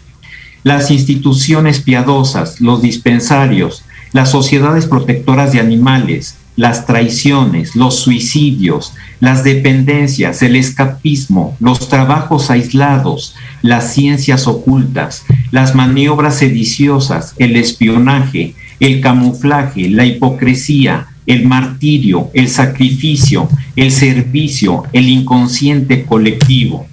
[0.62, 9.42] las instituciones piadosas, los dispensarios, las sociedades protectoras de animales, las traiciones, los suicidios, las
[9.42, 19.00] dependencias, el escapismo, los trabajos aislados, las ciencias ocultas, las maniobras sediciosas, el espionaje, el
[19.00, 26.86] camuflaje, la hipocresía, el martirio, el sacrificio, el servicio, el inconsciente colectivo.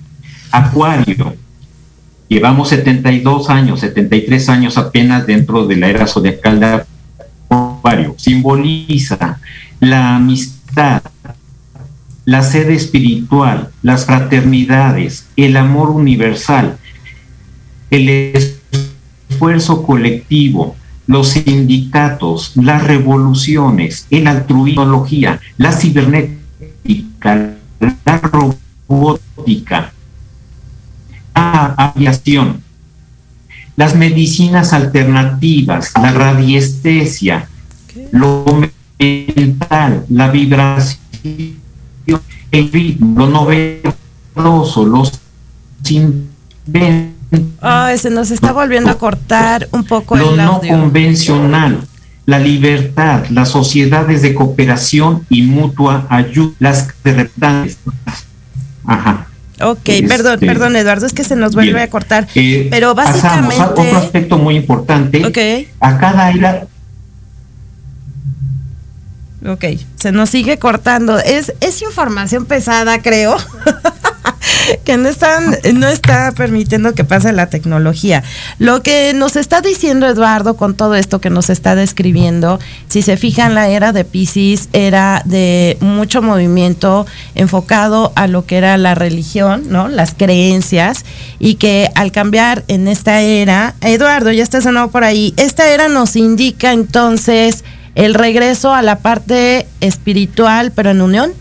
[0.51, 1.35] Acuario.
[2.29, 6.83] Llevamos 72 años, 73 años apenas dentro de la era zodiacal de
[8.17, 9.39] Simboliza
[9.79, 11.01] la amistad,
[12.25, 16.77] la sede espiritual, las fraternidades, el amor universal,
[17.89, 18.09] el
[19.29, 20.75] esfuerzo colectivo,
[21.07, 25.07] los sindicatos, las revoluciones, el altruismo,
[25.57, 27.55] la cibernética,
[28.05, 29.91] la robótica,
[31.35, 32.61] la aviación,
[33.75, 37.49] las medicinas alternativas, la radiestesia,
[38.11, 38.45] lo
[38.99, 40.99] mental, la vibración,
[42.51, 45.19] el ritmo, lo novedoso, los.
[47.61, 50.71] Ay, se nos está volviendo a cortar un poco lo el no audio.
[50.71, 51.79] convencional,
[52.25, 57.77] la libertad, las sociedades de cooperación y mutua ayuda, las representantes.
[58.85, 59.27] Ajá.
[59.63, 61.83] Ok, Este, perdón, perdón Eduardo, es que se nos vuelve bien.
[61.83, 62.27] a cortar.
[62.33, 63.81] Eh, Pero pasamos a básicamente...
[63.81, 65.23] otro aspecto muy importante.
[65.25, 65.37] Ok.
[65.79, 66.31] A cada
[69.47, 71.17] Ok, se nos sigue cortando.
[71.17, 73.35] Es, es información pesada, creo,
[74.83, 78.23] que no, están, no está permitiendo que pase la tecnología.
[78.59, 83.17] Lo que nos está diciendo Eduardo con todo esto que nos está describiendo, si se
[83.17, 88.93] fijan, la era de Pisces era de mucho movimiento enfocado a lo que era la
[88.93, 89.87] religión, ¿no?
[89.87, 91.03] Las creencias,
[91.39, 95.87] y que al cambiar en esta era, Eduardo, ya estás nuevo por ahí, esta era
[95.87, 97.63] nos indica entonces
[97.95, 101.31] el regreso a la parte espiritual, pero en unión.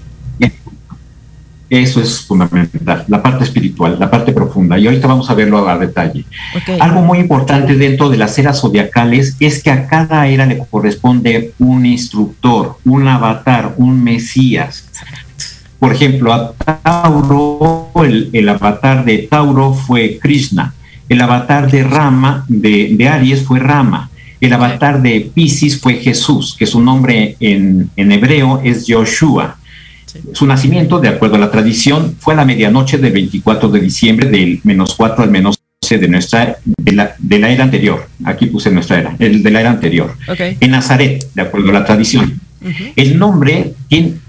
[1.70, 4.76] Eso es fundamental, la parte espiritual, la parte profunda.
[4.76, 6.24] Y ahorita vamos a verlo a detalle.
[6.80, 11.52] Algo muy importante dentro de las eras zodiacales es que a cada era le corresponde
[11.60, 14.84] un instructor, un avatar, un mesías.
[15.78, 20.74] Por ejemplo, a Tauro, el, el avatar de Tauro fue Krishna.
[21.08, 24.09] El avatar de Rama, de, de Aries, fue Rama.
[24.40, 29.58] El avatar de Pisces fue Jesús, que su nombre en, en hebreo es Joshua.
[30.32, 34.28] Su nacimiento, de acuerdo a la tradición, fue a la medianoche del 24 de diciembre,
[34.28, 38.08] del menos 4 al menos 12 de, nuestra, de, la, de la era anterior.
[38.24, 40.16] Aquí puse nuestra era, el de la era anterior.
[40.38, 42.40] En Nazaret, de acuerdo a la tradición.
[42.96, 43.72] El nombre,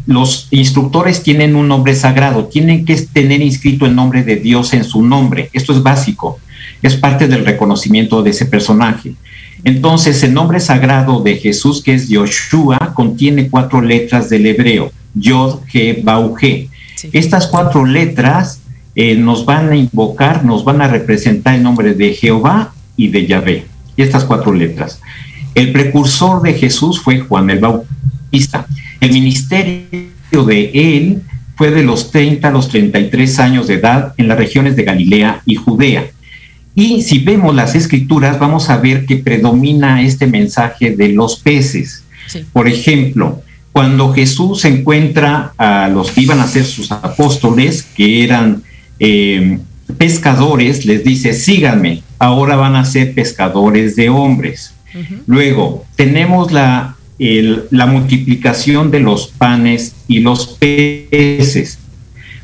[0.05, 4.86] los instructores tienen un nombre sagrado, tienen que tener inscrito el nombre de Dios en
[4.86, 5.49] su nombre.
[5.51, 6.39] Esto es básico,
[6.82, 9.14] es parte del reconocimiento de ese personaje.
[9.64, 15.59] Entonces, el nombre sagrado de Jesús, que es Yoshua, contiene cuatro letras del hebreo, Yod,
[15.72, 16.70] He, Bau, He.
[17.12, 18.62] Estas cuatro letras
[18.95, 23.26] eh, nos van a invocar, nos van a representar el nombre de Jehová y de
[23.26, 23.66] Yahvé.
[23.97, 24.99] Estas cuatro letras.
[25.53, 28.66] El precursor de Jesús fue Juan el Bautista.
[28.99, 31.22] El ministerio de él
[31.55, 35.41] fue de los 30 a los 33 años de edad en las regiones de Galilea
[35.45, 36.05] y Judea.
[36.74, 42.04] Y si vemos las escrituras, vamos a ver que predomina este mensaje de los peces.
[42.54, 43.42] Por ejemplo,
[43.74, 48.64] cuando Jesús encuentra a los que iban a ser sus apóstoles, que eran
[49.00, 49.60] eh,
[49.98, 54.74] pescadores, les dice, síganme, ahora van a ser pescadores de hombres.
[55.28, 61.80] Luego, tenemos la, el- la multiplicación de los panes y los peces.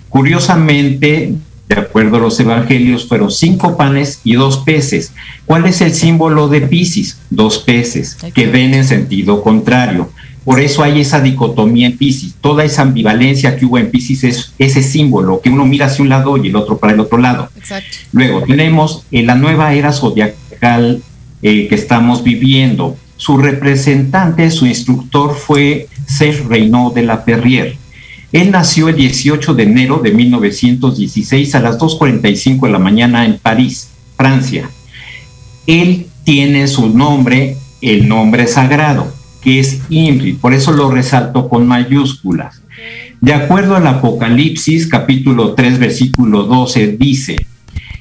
[0.10, 1.34] Curiosamente,
[1.70, 5.14] de acuerdo a los evangelios, fueron cinco panes y dos peces.
[5.46, 7.20] ¿Cuál es el símbolo de Pisces?
[7.30, 10.10] Dos peces, que ven en sentido contrario.
[10.46, 12.36] Por eso hay esa dicotomía en Pisces.
[12.40, 16.10] Toda esa ambivalencia que hubo en Pisces es ese símbolo, que uno mira hacia un
[16.10, 17.50] lado y el otro para el otro lado.
[17.58, 17.98] Exacto.
[18.14, 21.02] Luego tenemos en la nueva era zodiacal
[21.42, 22.96] eh, que estamos viviendo.
[23.18, 27.76] Su representante, su instructor fue Serge Reynaud de la Perrière.
[28.32, 33.38] Él nació el 18 de enero de 1916 a las 2.45 de la mañana en
[33.38, 34.70] París, Francia.
[35.66, 39.12] Él tiene su nombre, el nombre sagrado,
[39.42, 42.62] que es Inri, por eso lo resalto con mayúsculas.
[43.22, 47.36] De acuerdo al Apocalipsis, capítulo 3, versículo 12, dice,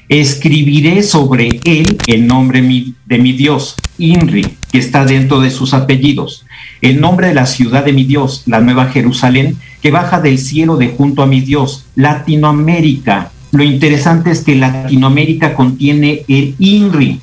[0.09, 2.63] escribiré sobre él el nombre
[3.07, 4.47] de mi Dios, Inri,
[4.77, 6.45] que está dentro de sus apellidos,
[6.83, 10.77] el nombre de la ciudad de mi Dios, la Nueva Jerusalén, que baja del cielo
[10.77, 13.31] de junto a mi Dios, Latinoamérica.
[13.53, 17.23] Lo interesante es que Latinoamérica contiene el INRI,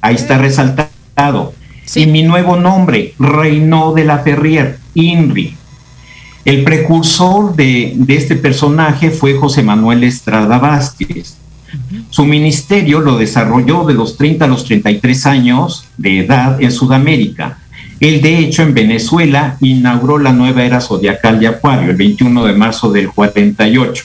[0.00, 1.54] ahí está resaltado.
[1.94, 5.54] Y mi nuevo nombre, Reino de la Ferrier, INRI.
[6.44, 11.36] El precursor de, de este personaje fue José Manuel Estrada Vázquez.
[12.10, 17.58] Su ministerio lo desarrolló de los 30 a los 33 años de edad en Sudamérica.
[18.00, 22.52] Él, de hecho, en Venezuela inauguró la nueva era zodiacal de Acuario, el 21 de
[22.54, 24.04] marzo del 48.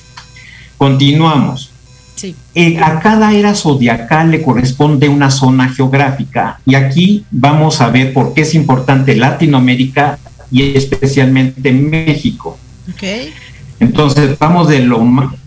[0.77, 1.71] Continuamos.
[2.15, 2.35] Sí.
[2.53, 8.13] Eh, a cada era zodiacal le corresponde una zona geográfica y aquí vamos a ver
[8.13, 10.17] por qué es importante Latinoamérica
[10.49, 12.57] y especialmente México.
[12.93, 13.33] Okay.
[13.79, 14.99] Entonces vamos de lo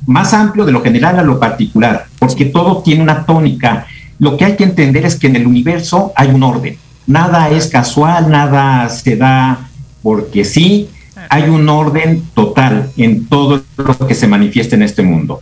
[0.07, 3.87] más amplio, de lo general a lo particular, porque todo tiene una tónica.
[4.19, 6.77] Lo que hay que entender es que en el universo hay un orden.
[7.07, 9.69] Nada es casual, nada se da
[10.03, 10.89] porque sí.
[11.31, 15.41] Hay un orden total en todo lo que se manifiesta en este mundo.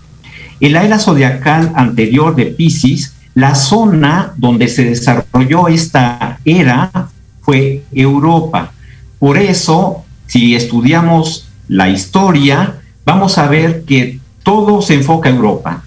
[0.61, 7.11] En la era zodiacal anterior de Pisces, la zona donde se desarrolló esta era
[7.43, 8.72] fue Europa.
[9.18, 12.76] Por eso, si estudiamos la historia,
[13.07, 15.85] vamos a ver que todo se enfoca a Europa.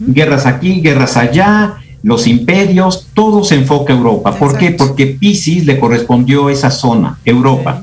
[0.00, 4.34] Guerras aquí, guerras allá, los imperios, todo se enfoca a Europa.
[4.36, 4.72] ¿Por qué?
[4.72, 7.82] Porque Pisces le correspondió esa zona, Europa.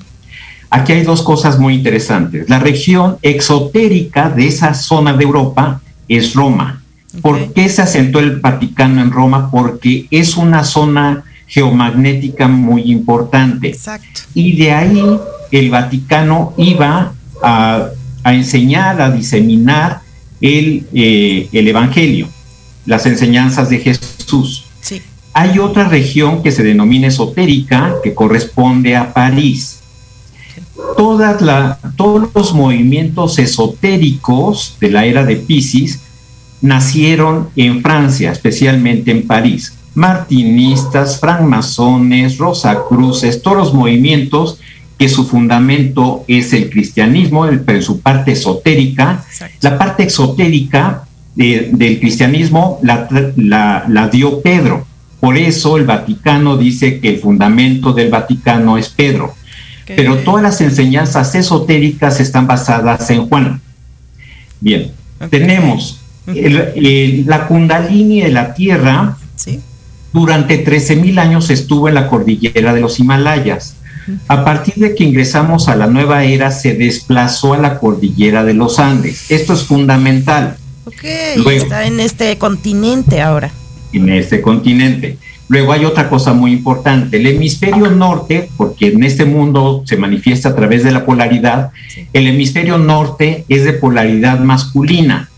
[0.70, 2.50] Aquí hay dos cosas muy interesantes.
[2.50, 6.82] La región exotérica de esa zona de Europa es Roma.
[7.22, 9.50] ¿Por qué se asentó el Vaticano en Roma?
[9.50, 13.70] Porque es una zona geomagnética muy importante.
[13.70, 14.22] Exacto.
[14.34, 15.18] Y de ahí
[15.52, 17.90] el Vaticano iba a,
[18.26, 20.02] a enseñar, a diseminar
[20.42, 22.28] el, eh, el, Evangelio,
[22.88, 24.66] las enseñanzas de Jesús.
[24.82, 25.00] Sí.
[25.34, 29.82] Hay otra región que se denomina esotérica, que corresponde a París.
[30.98, 36.00] Todas la, todos los movimientos esotéricos de la era de Pisces
[36.62, 39.76] nacieron en Francia, especialmente en París.
[39.94, 44.58] Martinistas, francmasones, rosacruces, todos los movimientos
[44.98, 49.26] que su fundamento es el cristianismo, pero su parte esotérica.
[49.62, 51.04] La parte exotérica
[51.36, 54.86] de, del cristianismo la, la, la, dio Pedro.
[55.20, 59.36] Por eso el Vaticano dice que el fundamento del Vaticano es Pedro.
[59.84, 59.98] Okay.
[59.98, 63.62] Pero todas las enseñanzas esotéricas están basadas en Juan.
[64.62, 65.42] Bien, okay.
[65.42, 69.18] tenemos el, el, la kundalini de la Tierra.
[69.36, 69.60] ¿Sí?
[70.14, 73.76] Durante 13.000 años estuvo en la cordillera de los Himalayas.
[74.28, 78.54] A partir de que ingresamos a la nueva era, se desplazó a la cordillera de
[78.54, 79.32] los Andes.
[79.32, 80.58] Esto es fundamental.
[80.86, 81.04] Ok,
[81.38, 83.52] Luego, está en este continente ahora.
[83.94, 85.18] En este continente.
[85.48, 87.18] Luego hay otra cosa muy importante.
[87.18, 92.08] El hemisferio norte, porque en este mundo se manifiesta a través de la polaridad, sí.
[92.14, 95.30] el hemisferio norte es de polaridad masculina.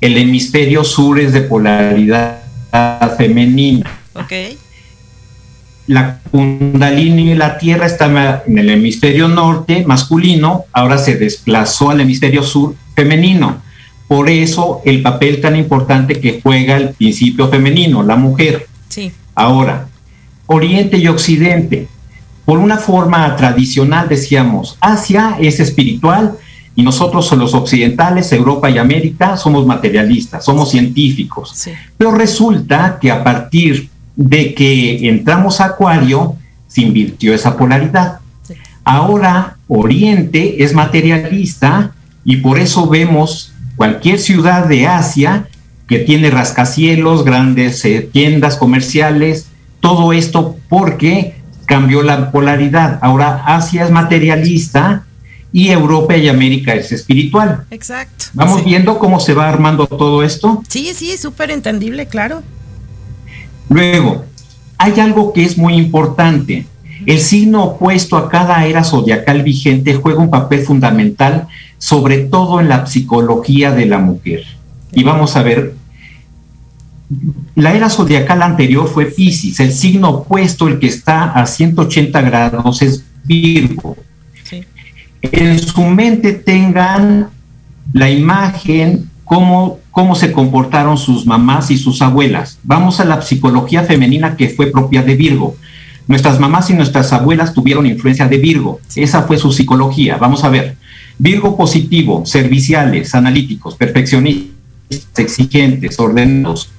[0.00, 2.42] El hemisferio sur es de polaridad
[3.16, 3.90] femenina.
[4.14, 4.32] Ok
[5.86, 12.00] la kundalini de la Tierra está en el hemisferio norte masculino, ahora se desplazó al
[12.00, 13.58] hemisferio sur femenino.
[14.08, 18.66] Por eso el papel tan importante que juega el principio femenino, la mujer.
[18.88, 19.12] Sí.
[19.34, 19.88] Ahora,
[20.46, 21.88] Oriente y Occidente.
[22.44, 26.36] Por una forma tradicional decíamos, Asia es espiritual
[26.76, 31.50] y nosotros los occidentales, Europa y América, somos materialistas, somos científicos.
[31.54, 31.72] Sí.
[31.96, 36.36] Pero resulta que a partir de que entramos a Acuario,
[36.66, 38.20] se invirtió esa polaridad.
[38.84, 41.92] Ahora Oriente es materialista
[42.24, 45.48] y por eso vemos cualquier ciudad de Asia
[45.86, 49.46] que tiene rascacielos, grandes eh, tiendas comerciales,
[49.80, 51.34] todo esto porque
[51.66, 52.98] cambió la polaridad.
[53.02, 55.04] Ahora Asia es materialista
[55.52, 57.64] y Europa y América es espiritual.
[57.70, 58.26] Exacto.
[58.34, 58.66] Vamos Sí.
[58.66, 60.62] viendo cómo se va armando todo esto.
[60.68, 62.42] Sí, sí, súper entendible, claro.
[63.68, 64.24] Luego,
[64.78, 66.66] hay algo que es muy importante.
[67.04, 71.46] El signo opuesto a cada era zodiacal vigente juega un papel fundamental,
[71.78, 74.44] sobre todo en la psicología de la mujer.
[74.92, 75.74] Y vamos a ver,
[77.54, 82.82] la era zodiacal anterior fue Pisces, el signo opuesto, el que está a 180 grados,
[82.82, 83.96] es Virgo.
[85.22, 87.28] En su mente tengan
[87.92, 92.58] la imagen, cómo, cómo se comportaron sus mamás y sus abuelas.
[92.62, 95.56] Vamos a la psicología femenina que fue propia de Virgo.
[96.06, 98.78] Nuestras mamás y nuestras abuelas tuvieron influencia de Virgo.
[98.94, 100.18] Esa fue su psicología.
[100.18, 100.76] Vamos a ver.
[101.16, 104.52] Virgo positivo, serviciales, analíticos, perfeccionistas,
[105.16, 106.70] exigentes, ordenados,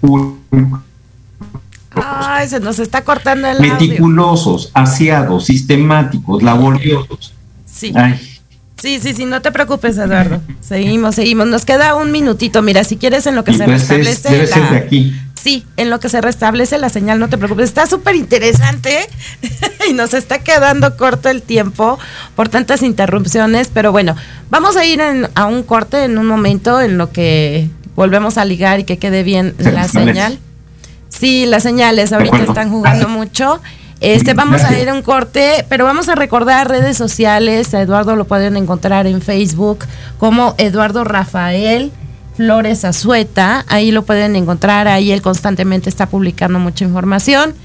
[1.96, 3.74] Ay, se nos está cortando el audio.
[3.74, 7.34] meticulosos, aseados, sistemáticos, laboriosos.
[7.66, 7.92] Sí.
[7.96, 8.14] Ay,
[8.82, 10.40] Sí, sí, sí, no te preocupes, Eduardo.
[10.62, 11.48] Seguimos, seguimos.
[11.48, 12.62] Nos queda un minutito.
[12.62, 14.30] Mira, si quieres en lo que se restablece.
[14.30, 15.16] debe ser la- de aquí.
[15.42, 17.66] Sí, en lo que se restablece la señal, no te preocupes.
[17.66, 19.08] Está súper interesante
[19.90, 21.98] y nos está quedando corto el tiempo
[22.36, 24.16] por tantas interrupciones, pero bueno,
[24.50, 28.46] vamos a ir en- a un corte en un momento en lo que volvemos a
[28.46, 30.38] ligar y que quede bien Se la señal.
[31.10, 33.60] Sí, las señales ahorita están jugando mucho.
[34.00, 37.74] Este, vamos a ir a un corte, pero vamos a recordar redes sociales.
[37.74, 39.86] A Eduardo lo pueden encontrar en Facebook
[40.20, 41.92] como Eduardo Rafael
[42.36, 43.66] Flores Azueta.
[43.68, 44.88] Ahí lo pueden encontrar.
[44.88, 47.56] Ahí él constantemente está publicando mucha información.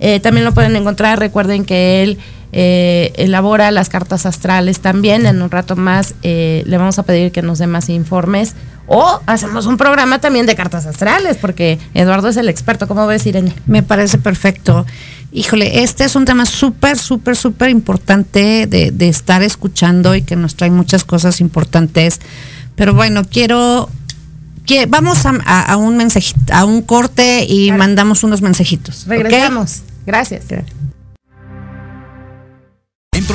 [0.00, 1.20] Eh, también lo pueden encontrar.
[1.20, 2.18] Recuerden que él
[2.52, 5.24] eh, elabora las cartas astrales también.
[5.24, 8.56] En un rato más eh, le vamos a pedir que nos dé más informes.
[8.88, 12.86] O hacemos un programa también de cartas astrales, porque Eduardo es el experto.
[12.86, 13.52] ¿Cómo ves, Irene?
[13.66, 14.86] Me parece perfecto.
[15.32, 20.36] Híjole, este es un tema súper, súper, súper importante de, de estar escuchando y que
[20.36, 22.20] nos trae muchas cosas importantes.
[22.74, 23.90] Pero bueno, quiero
[24.64, 29.06] que vamos a, a- a un mensajito, a un corte y mandamos unos mensajitos.
[29.06, 29.82] Regresamos.
[30.06, 30.44] Gracias.
[30.50, 30.64] En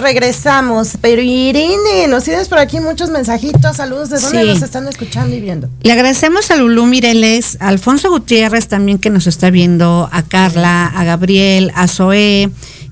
[0.00, 0.98] Regresamos.
[1.00, 4.48] Pero Irene, nos tienes por aquí muchos mensajitos, saludos, ¿de dónde Sí.
[4.48, 5.68] nos están escuchando y viendo?
[5.82, 10.86] Le agradecemos a Lulú Mireles, a Alfonso Gutiérrez también que nos está viendo, a Carla,
[10.86, 12.50] a Gabriel, a Zoé.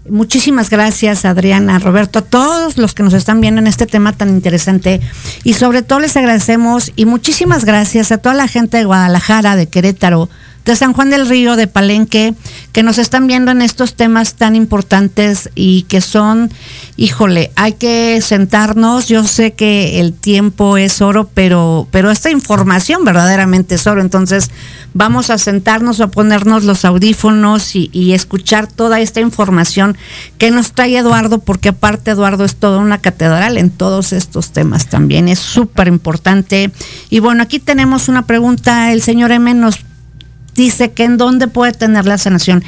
[0.09, 4.31] Muchísimas gracias, Adriana, Roberto, a todos los que nos están viendo en este tema tan
[4.31, 5.01] interesante.
[5.45, 9.67] Y sobre todo les agradecemos y muchísimas gracias a toda la gente de Guadalajara, de
[9.67, 10.31] Querétaro,
[10.69, 12.35] de San Juan del Río, de Palenque,
[12.73, 16.51] que nos están viendo en estos temas tan importantes y que son,
[16.99, 19.09] híjole, hay que sentarnos.
[19.09, 24.03] Yo sé que el tiempo es oro, pero, pero esta información verdaderamente es oro.
[24.03, 24.51] Entonces,
[24.93, 29.97] vamos a sentarnos, a ponernos los audífonos y, y escuchar toda esta información
[30.37, 34.91] que nos trae Eduardo, porque aparte Eduardo es toda una catedral en todos estos temas
[34.91, 35.29] también.
[35.29, 36.71] Es súper importante.
[37.09, 38.93] Y bueno, aquí tenemos una pregunta.
[38.93, 39.79] El señor M nos
[40.63, 42.65] dice que en dónde puede tener la sanación.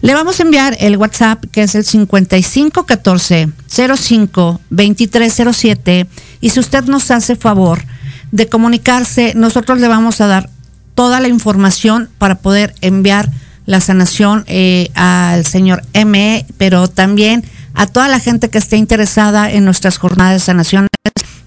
[0.00, 6.06] Le vamos a enviar el WhatsApp que es el 5514 05 2307
[6.40, 7.82] y si usted nos hace favor
[8.30, 10.50] de comunicarse, nosotros le vamos a dar
[10.94, 13.28] toda la información para poder enviar
[13.66, 19.50] la sanación eh, al señor M, pero también a toda la gente que esté interesada
[19.50, 20.88] en nuestras jornadas de sanaciones,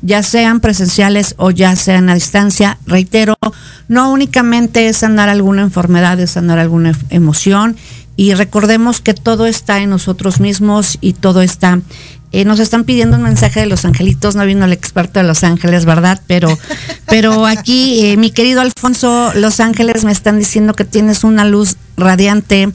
[0.02, 2.78] ya sean presenciales o ya sean a distancia.
[2.86, 3.38] Reitero,
[3.88, 7.78] no únicamente es sanar alguna enfermedad, es sanar alguna em- emoción
[8.16, 11.80] y recordemos que todo está en nosotros mismos y todo está
[12.34, 15.44] eh, nos están pidiendo un mensaje de los angelitos, no vino el experto de Los
[15.44, 16.22] Ángeles, ¿verdad?
[16.28, 16.58] Pero,
[17.08, 21.76] pero aquí, eh, mi querido Alfonso, Los Ángeles me están diciendo que tienes una luz
[21.98, 22.72] radiante,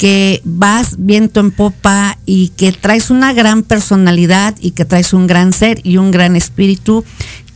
[0.00, 5.26] que vas viento en popa y que traes una gran personalidad y que traes un
[5.26, 7.04] gran ser y un gran espíritu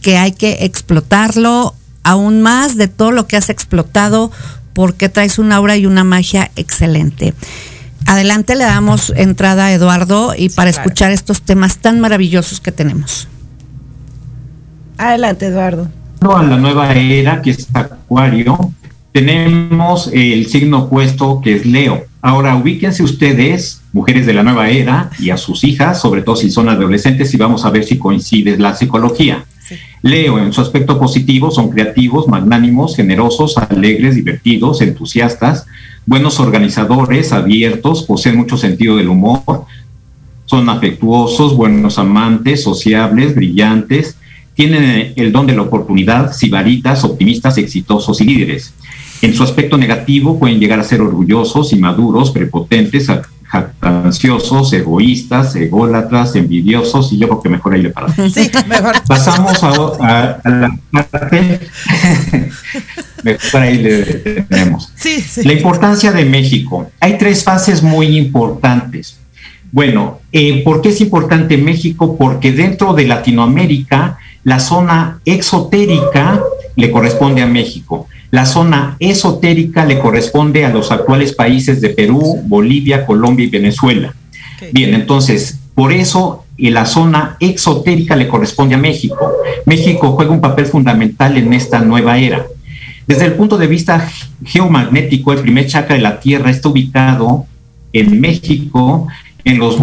[0.03, 4.30] que hay que explotarlo aún más de todo lo que has explotado
[4.74, 7.32] porque traes una aura y una magia excelente.
[8.05, 13.26] Adelante le damos entrada a Eduardo y para escuchar estos temas tan maravillosos que tenemos.
[14.99, 15.88] Adelante, Eduardo.
[16.20, 18.70] a la nueva era, que es Acuario,
[19.12, 22.05] tenemos el signo opuesto que es Leo.
[22.26, 26.50] Ahora, ubíquense ustedes, mujeres de la nueva era, y a sus hijas, sobre todo si
[26.50, 29.44] son adolescentes, y vamos a ver si coincide la psicología.
[30.00, 35.66] Leo, en su aspecto positivo, son creativos, magnánimos, generosos, alegres, divertidos, entusiastas,
[36.06, 39.66] buenos organizadores, abiertos, poseen mucho sentido del humor,
[40.46, 44.16] son afectuosos, buenos amantes, sociables, brillantes,
[44.54, 48.72] tienen el don de la oportunidad, sibaritas, optimistas, exitosos y líderes.
[49.24, 53.08] En su aspecto negativo pueden llegar a ser orgullosos, inmaduros, prepotentes,
[53.44, 58.16] jactanciosos, egoístas, ególatras, envidiosos, y yo creo que mejor ahí le paramos.
[58.32, 58.94] Sí, mejor.
[59.06, 60.78] Pasamos a, a- a la
[61.10, 61.60] parte,
[63.22, 64.02] mejor ahí le
[64.42, 64.92] tenemos.
[64.94, 65.42] Sí, sí.
[65.44, 66.90] La importancia de México.
[67.00, 69.18] Hay tres fases muy importantes.
[69.72, 72.16] Bueno, eh, ¿por qué es importante México?
[72.16, 76.40] Porque dentro de Latinoamérica, la zona exotérica
[76.76, 78.06] le corresponde a México.
[78.35, 84.12] La zona esotérica le corresponde a los actuales países de Perú, Bolivia, Colombia y Venezuela.
[84.72, 89.32] Bien, entonces, por eso eh, la zona exotérica le corresponde a México.
[89.66, 92.45] México juega un papel fundamental en esta nueva era.
[93.07, 94.11] Desde el punto de vista
[94.45, 97.47] geomagnético, el primer chakra de la Tierra está ubicado
[97.93, 99.07] en México,
[99.45, 99.78] en los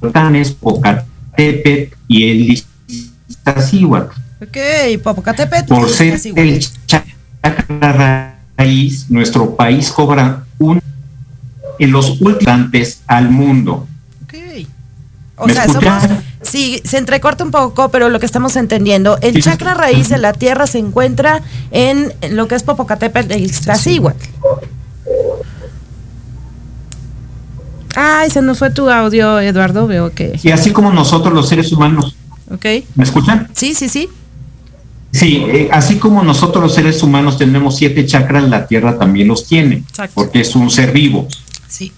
[0.00, 2.64] volcanes Popocatépetl y el
[3.28, 4.20] Iztaccíhuatl.
[4.42, 4.56] Ok,
[5.04, 5.68] Popocatépetl.
[5.68, 7.09] Por ser el chakra
[8.56, 10.80] raíz, nuestro país cobra un
[11.78, 13.86] en los últimos al mundo.
[15.42, 16.00] O ¿Me sea, escuchan?
[16.02, 19.40] somos, sí, se entrecorta un poco, pero lo que estamos entendiendo, el Sí.
[19.42, 24.22] chakra raíz de la Tierra se encuentra en lo que es Popocatépetl e Iztaccíhuatl.
[27.96, 30.38] Ay, se nos fue tu audio, Eduardo, veo que...
[30.42, 32.14] Y así como nosotros los seres humanos,
[32.52, 32.66] Ok.
[32.94, 33.48] ¿me escuchan?
[33.54, 34.08] Sí, sí, sí.
[35.12, 39.46] Sí, eh, así como nosotros los seres humanos tenemos siete chakras, la Tierra también los
[39.46, 39.82] tiene,
[40.14, 41.26] porque es un ser vivo.
[41.66, 41.92] Sí.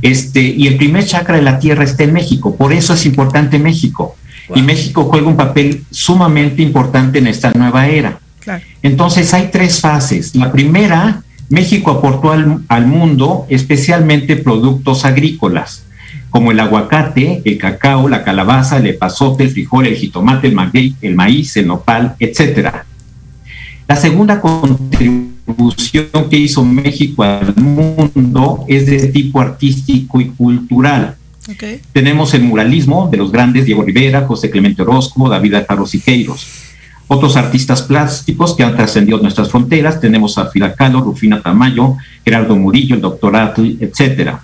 [0.00, 3.58] Este, y el primer chakra de la Tierra está en México, por eso es importante
[3.58, 4.16] México.
[4.54, 8.18] Y México juega un papel sumamente importante en esta nueva era.
[8.40, 8.62] Claro.
[8.82, 10.34] Entonces hay tres fases.
[10.34, 15.84] La primera, México aportó al, al mundo especialmente productos agrícolas,
[16.32, 20.96] como el aguacate, el cacao, la calabaza, el epazote, el frijol, el jitomate, el maguey,
[21.02, 22.86] el maíz, el nopal, etcétera.
[23.86, 31.16] La segunda contribución que hizo México al mundo es de tipo artístico y cultural.
[31.92, 36.46] Tenemos el muralismo de los grandes Diego Rivera, José Clemente Orozco, David Alfaro Siqueiros.
[37.08, 42.56] Otros artistas plásticos que han trascendido nuestras fronteras, tenemos a Frida Kahlo, Rufina Tamayo, Gerardo
[42.56, 44.40] Murillo, el doctor Atl, etcétera.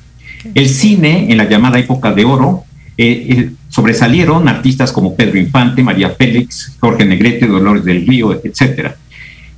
[0.55, 2.65] El cine, en la llamada época de oro,
[2.97, 8.97] eh, sobresalieron artistas como Pedro Infante, María Félix, Jorge Negrete, Dolores del Río, etcétera.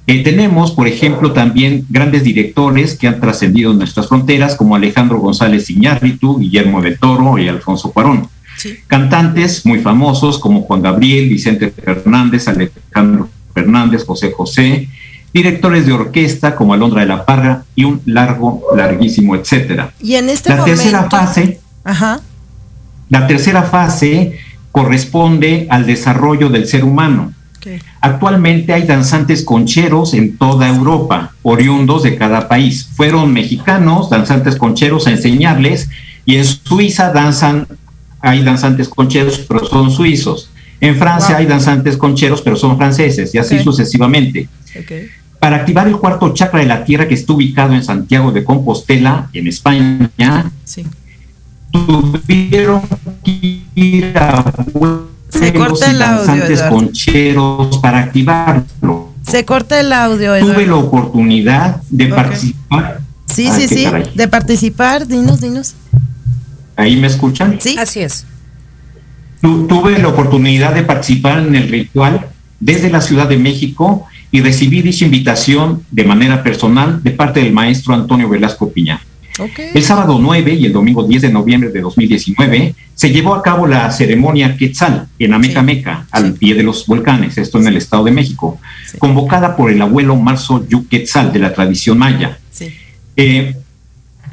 [0.06, 6.38] tenemos, por ejemplo, también grandes directores que han trascendido nuestras fronteras, como Alejandro González Iñárritu,
[6.38, 8.28] Guillermo de Toro y Alfonso Cuarón.
[8.86, 14.88] Cantantes muy famosos como Juan Gabriel, Vicente Fernández, Alejandro Fernández, José José,
[15.32, 19.92] directores de orquesta como Alondra de la Parra y un largo, larguísimo, etcétera.
[20.00, 22.20] Y en este la tercera fase, Ajá.
[23.08, 24.38] la tercera fase
[24.72, 27.32] corresponde al desarrollo del ser humano.
[28.00, 32.88] Actualmente hay danzantes concheros en toda Europa, oriundos de cada país.
[32.94, 35.90] Fueron mexicanos, danzantes concheros, a enseñarles,
[36.24, 37.66] y en Suiza danzan,
[38.20, 40.50] hay danzantes concheros, pero son suizos.
[40.80, 44.48] En Francia hay danzantes concheros, pero son franceses, y así sucesivamente.
[45.40, 49.28] Para activar el cuarto chakra de la Tierra que está ubicado en Santiago de Compostela,
[49.32, 50.52] en España,
[51.72, 52.82] tuvieron
[53.24, 54.44] que ir a
[55.30, 56.76] se corta el audio, Eduardo.
[56.76, 59.12] concheros para activarlo.
[59.22, 60.54] Se corta el audio, Eduardo.
[60.54, 63.00] Tuve la oportunidad de participar.
[63.26, 65.74] Sí, sí, sí, de participar, dinos, dinos.
[66.76, 67.58] ¿Ahí me escuchan?
[67.60, 67.76] Sí.
[67.78, 68.26] Así es.
[69.40, 72.26] tuve la oportunidad de participar en el ritual
[72.58, 77.52] desde la Ciudad de México y recibí dicha invitación de manera personal de parte del
[77.52, 79.00] maestro Antonio Velasco Piña.
[79.74, 83.66] El sábado 9 y el domingo 10 de noviembre de 2019 se llevó a cabo
[83.66, 88.04] la ceremonia Quetzal en Ameca Meca, al pie de los volcanes, esto en el Estado
[88.04, 88.60] de México,
[88.98, 92.38] convocada por el abuelo Marzo Yu Quetzal de la tradición maya.
[93.16, 93.56] Eh,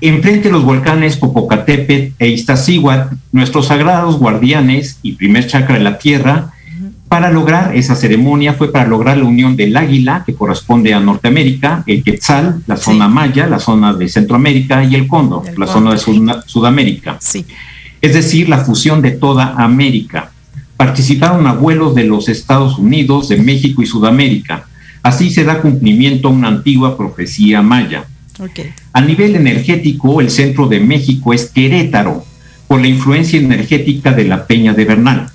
[0.02, 5.98] enfrente de los volcanes Popocatépetl e Iztaccíhuatl, nuestros sagrados guardianes y primer chakra de la
[5.98, 6.52] tierra,
[7.10, 11.84] para lograr esa ceremonia fue para lograr la unión del águila, que corresponde a Norteamérica,
[11.88, 16.00] el quetzal, la zona maya, la zona de Centroamérica, y el cóndor, la zona de
[16.46, 17.18] Sudamérica.
[18.02, 20.32] Es decir, la fusión de toda América.
[20.76, 24.66] Participaron abuelos de los Estados Unidos, de México y Sudamérica.
[25.02, 28.04] Así se da cumplimiento a una antigua profecía maya.
[28.94, 32.26] A nivel energético, el centro de México es Querétaro,
[32.68, 35.32] por la influencia energética de la Peña de Bernal.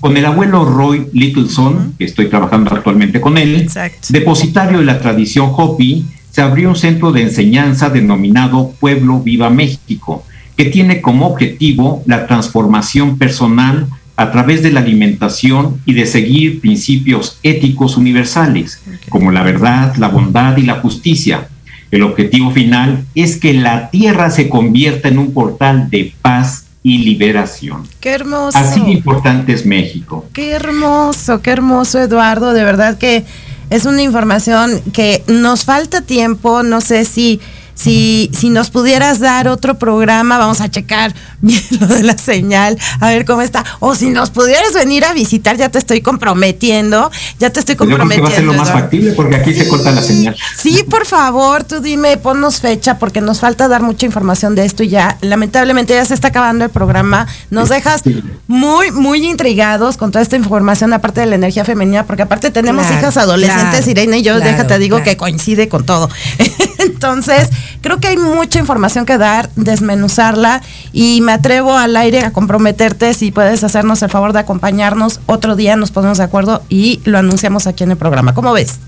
[0.00, 3.68] Con el abuelo Roy Littleson, que estoy trabajando actualmente con él,
[4.08, 10.24] depositario de la tradición Hopi, se abrió un centro de enseñanza denominado Pueblo Viva México,
[10.56, 16.60] que tiene como objetivo la transformación personal a través de la alimentación y de seguir
[16.60, 21.48] principios éticos universales, como la verdad, la bondad y la justicia.
[21.90, 26.98] El objetivo final es que la tierra se convierta en un portal de paz y
[26.98, 27.86] liberación.
[28.00, 28.56] Qué hermoso.
[28.56, 30.26] Así de importante es México.
[30.32, 33.24] Qué hermoso, qué hermoso Eduardo, de verdad que
[33.68, 37.40] es una información que nos falta tiempo, no sé si
[37.80, 42.78] si, si nos pudieras dar otro programa, vamos a checar bien lo de la señal,
[43.00, 43.64] a ver cómo está.
[43.78, 48.24] O si nos pudieras venir a visitar, ya te estoy comprometiendo, ya te estoy comprometiendo.
[48.24, 50.02] Pues yo creo que va a ser lo más factible porque aquí se corta la
[50.02, 50.36] señal.
[50.56, 54.82] Sí, por favor, tú dime, ponnos fecha porque nos falta dar mucha información de esto
[54.82, 57.26] y ya, lamentablemente ya se está acabando el programa.
[57.50, 58.02] Nos dejas
[58.46, 62.86] muy, muy intrigados con toda esta información, aparte de la energía femenina, porque aparte tenemos
[62.90, 66.10] hijas adolescentes, Irene y yo, déjate digo que coincide con todo.
[66.80, 67.48] Entonces,
[67.80, 70.62] creo que hay mucha información que dar, desmenuzarla
[70.92, 75.56] y me atrevo al aire a comprometerte si puedes hacernos el favor de acompañarnos otro
[75.56, 78.34] día, nos ponemos de acuerdo y lo anunciamos aquí en el programa.
[78.34, 78.78] ¿Cómo ves?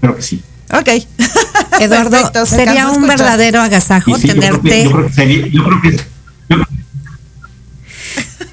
[0.00, 0.42] Creo que sí.
[0.72, 0.88] Ok.
[1.80, 4.84] Eduardo, sería un verdadero agasajo tenerte.
[4.84, 6.00] yo creo que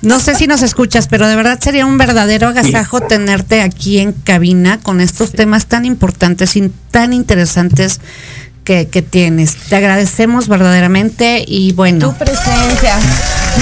[0.02, 4.14] no sé si nos escuchas, pero de verdad sería un verdadero agasajo tenerte aquí en
[4.14, 8.00] cabina con estos temas tan importantes y tan interesantes
[8.64, 9.56] que, tienes.
[9.56, 12.12] Te agradecemos verdaderamente y bueno.
[12.12, 12.98] Tu presencia.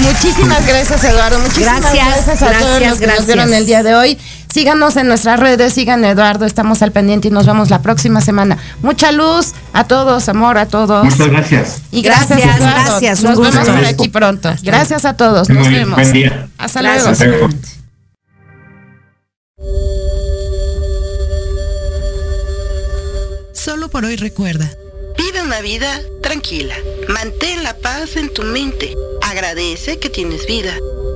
[0.00, 1.40] Muchísimas gracias, Eduardo.
[1.40, 4.18] Muchísimas gracias, a todos los que nos vieron el día de hoy.
[4.52, 8.58] Síganos en nuestras redes, sigan Eduardo, estamos al pendiente y nos vemos la próxima semana.
[8.82, 11.04] Mucha luz a todos, amor a todos.
[11.04, 11.82] Muchas gracias.
[11.92, 13.22] Y gracias, gracias.
[13.22, 14.52] Nos vemos por aquí pronto.
[14.62, 15.94] Gracias a todos, nos vemos.
[15.94, 16.48] Buen día.
[16.58, 17.10] Hasta luego.
[23.52, 24.68] Solo por hoy recuerda.
[25.16, 26.74] Vive una vida tranquila.
[27.08, 28.94] Mantén la paz en tu mente.
[29.22, 30.72] Agradece que tienes vida.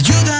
[0.00, 0.39] Ayúdame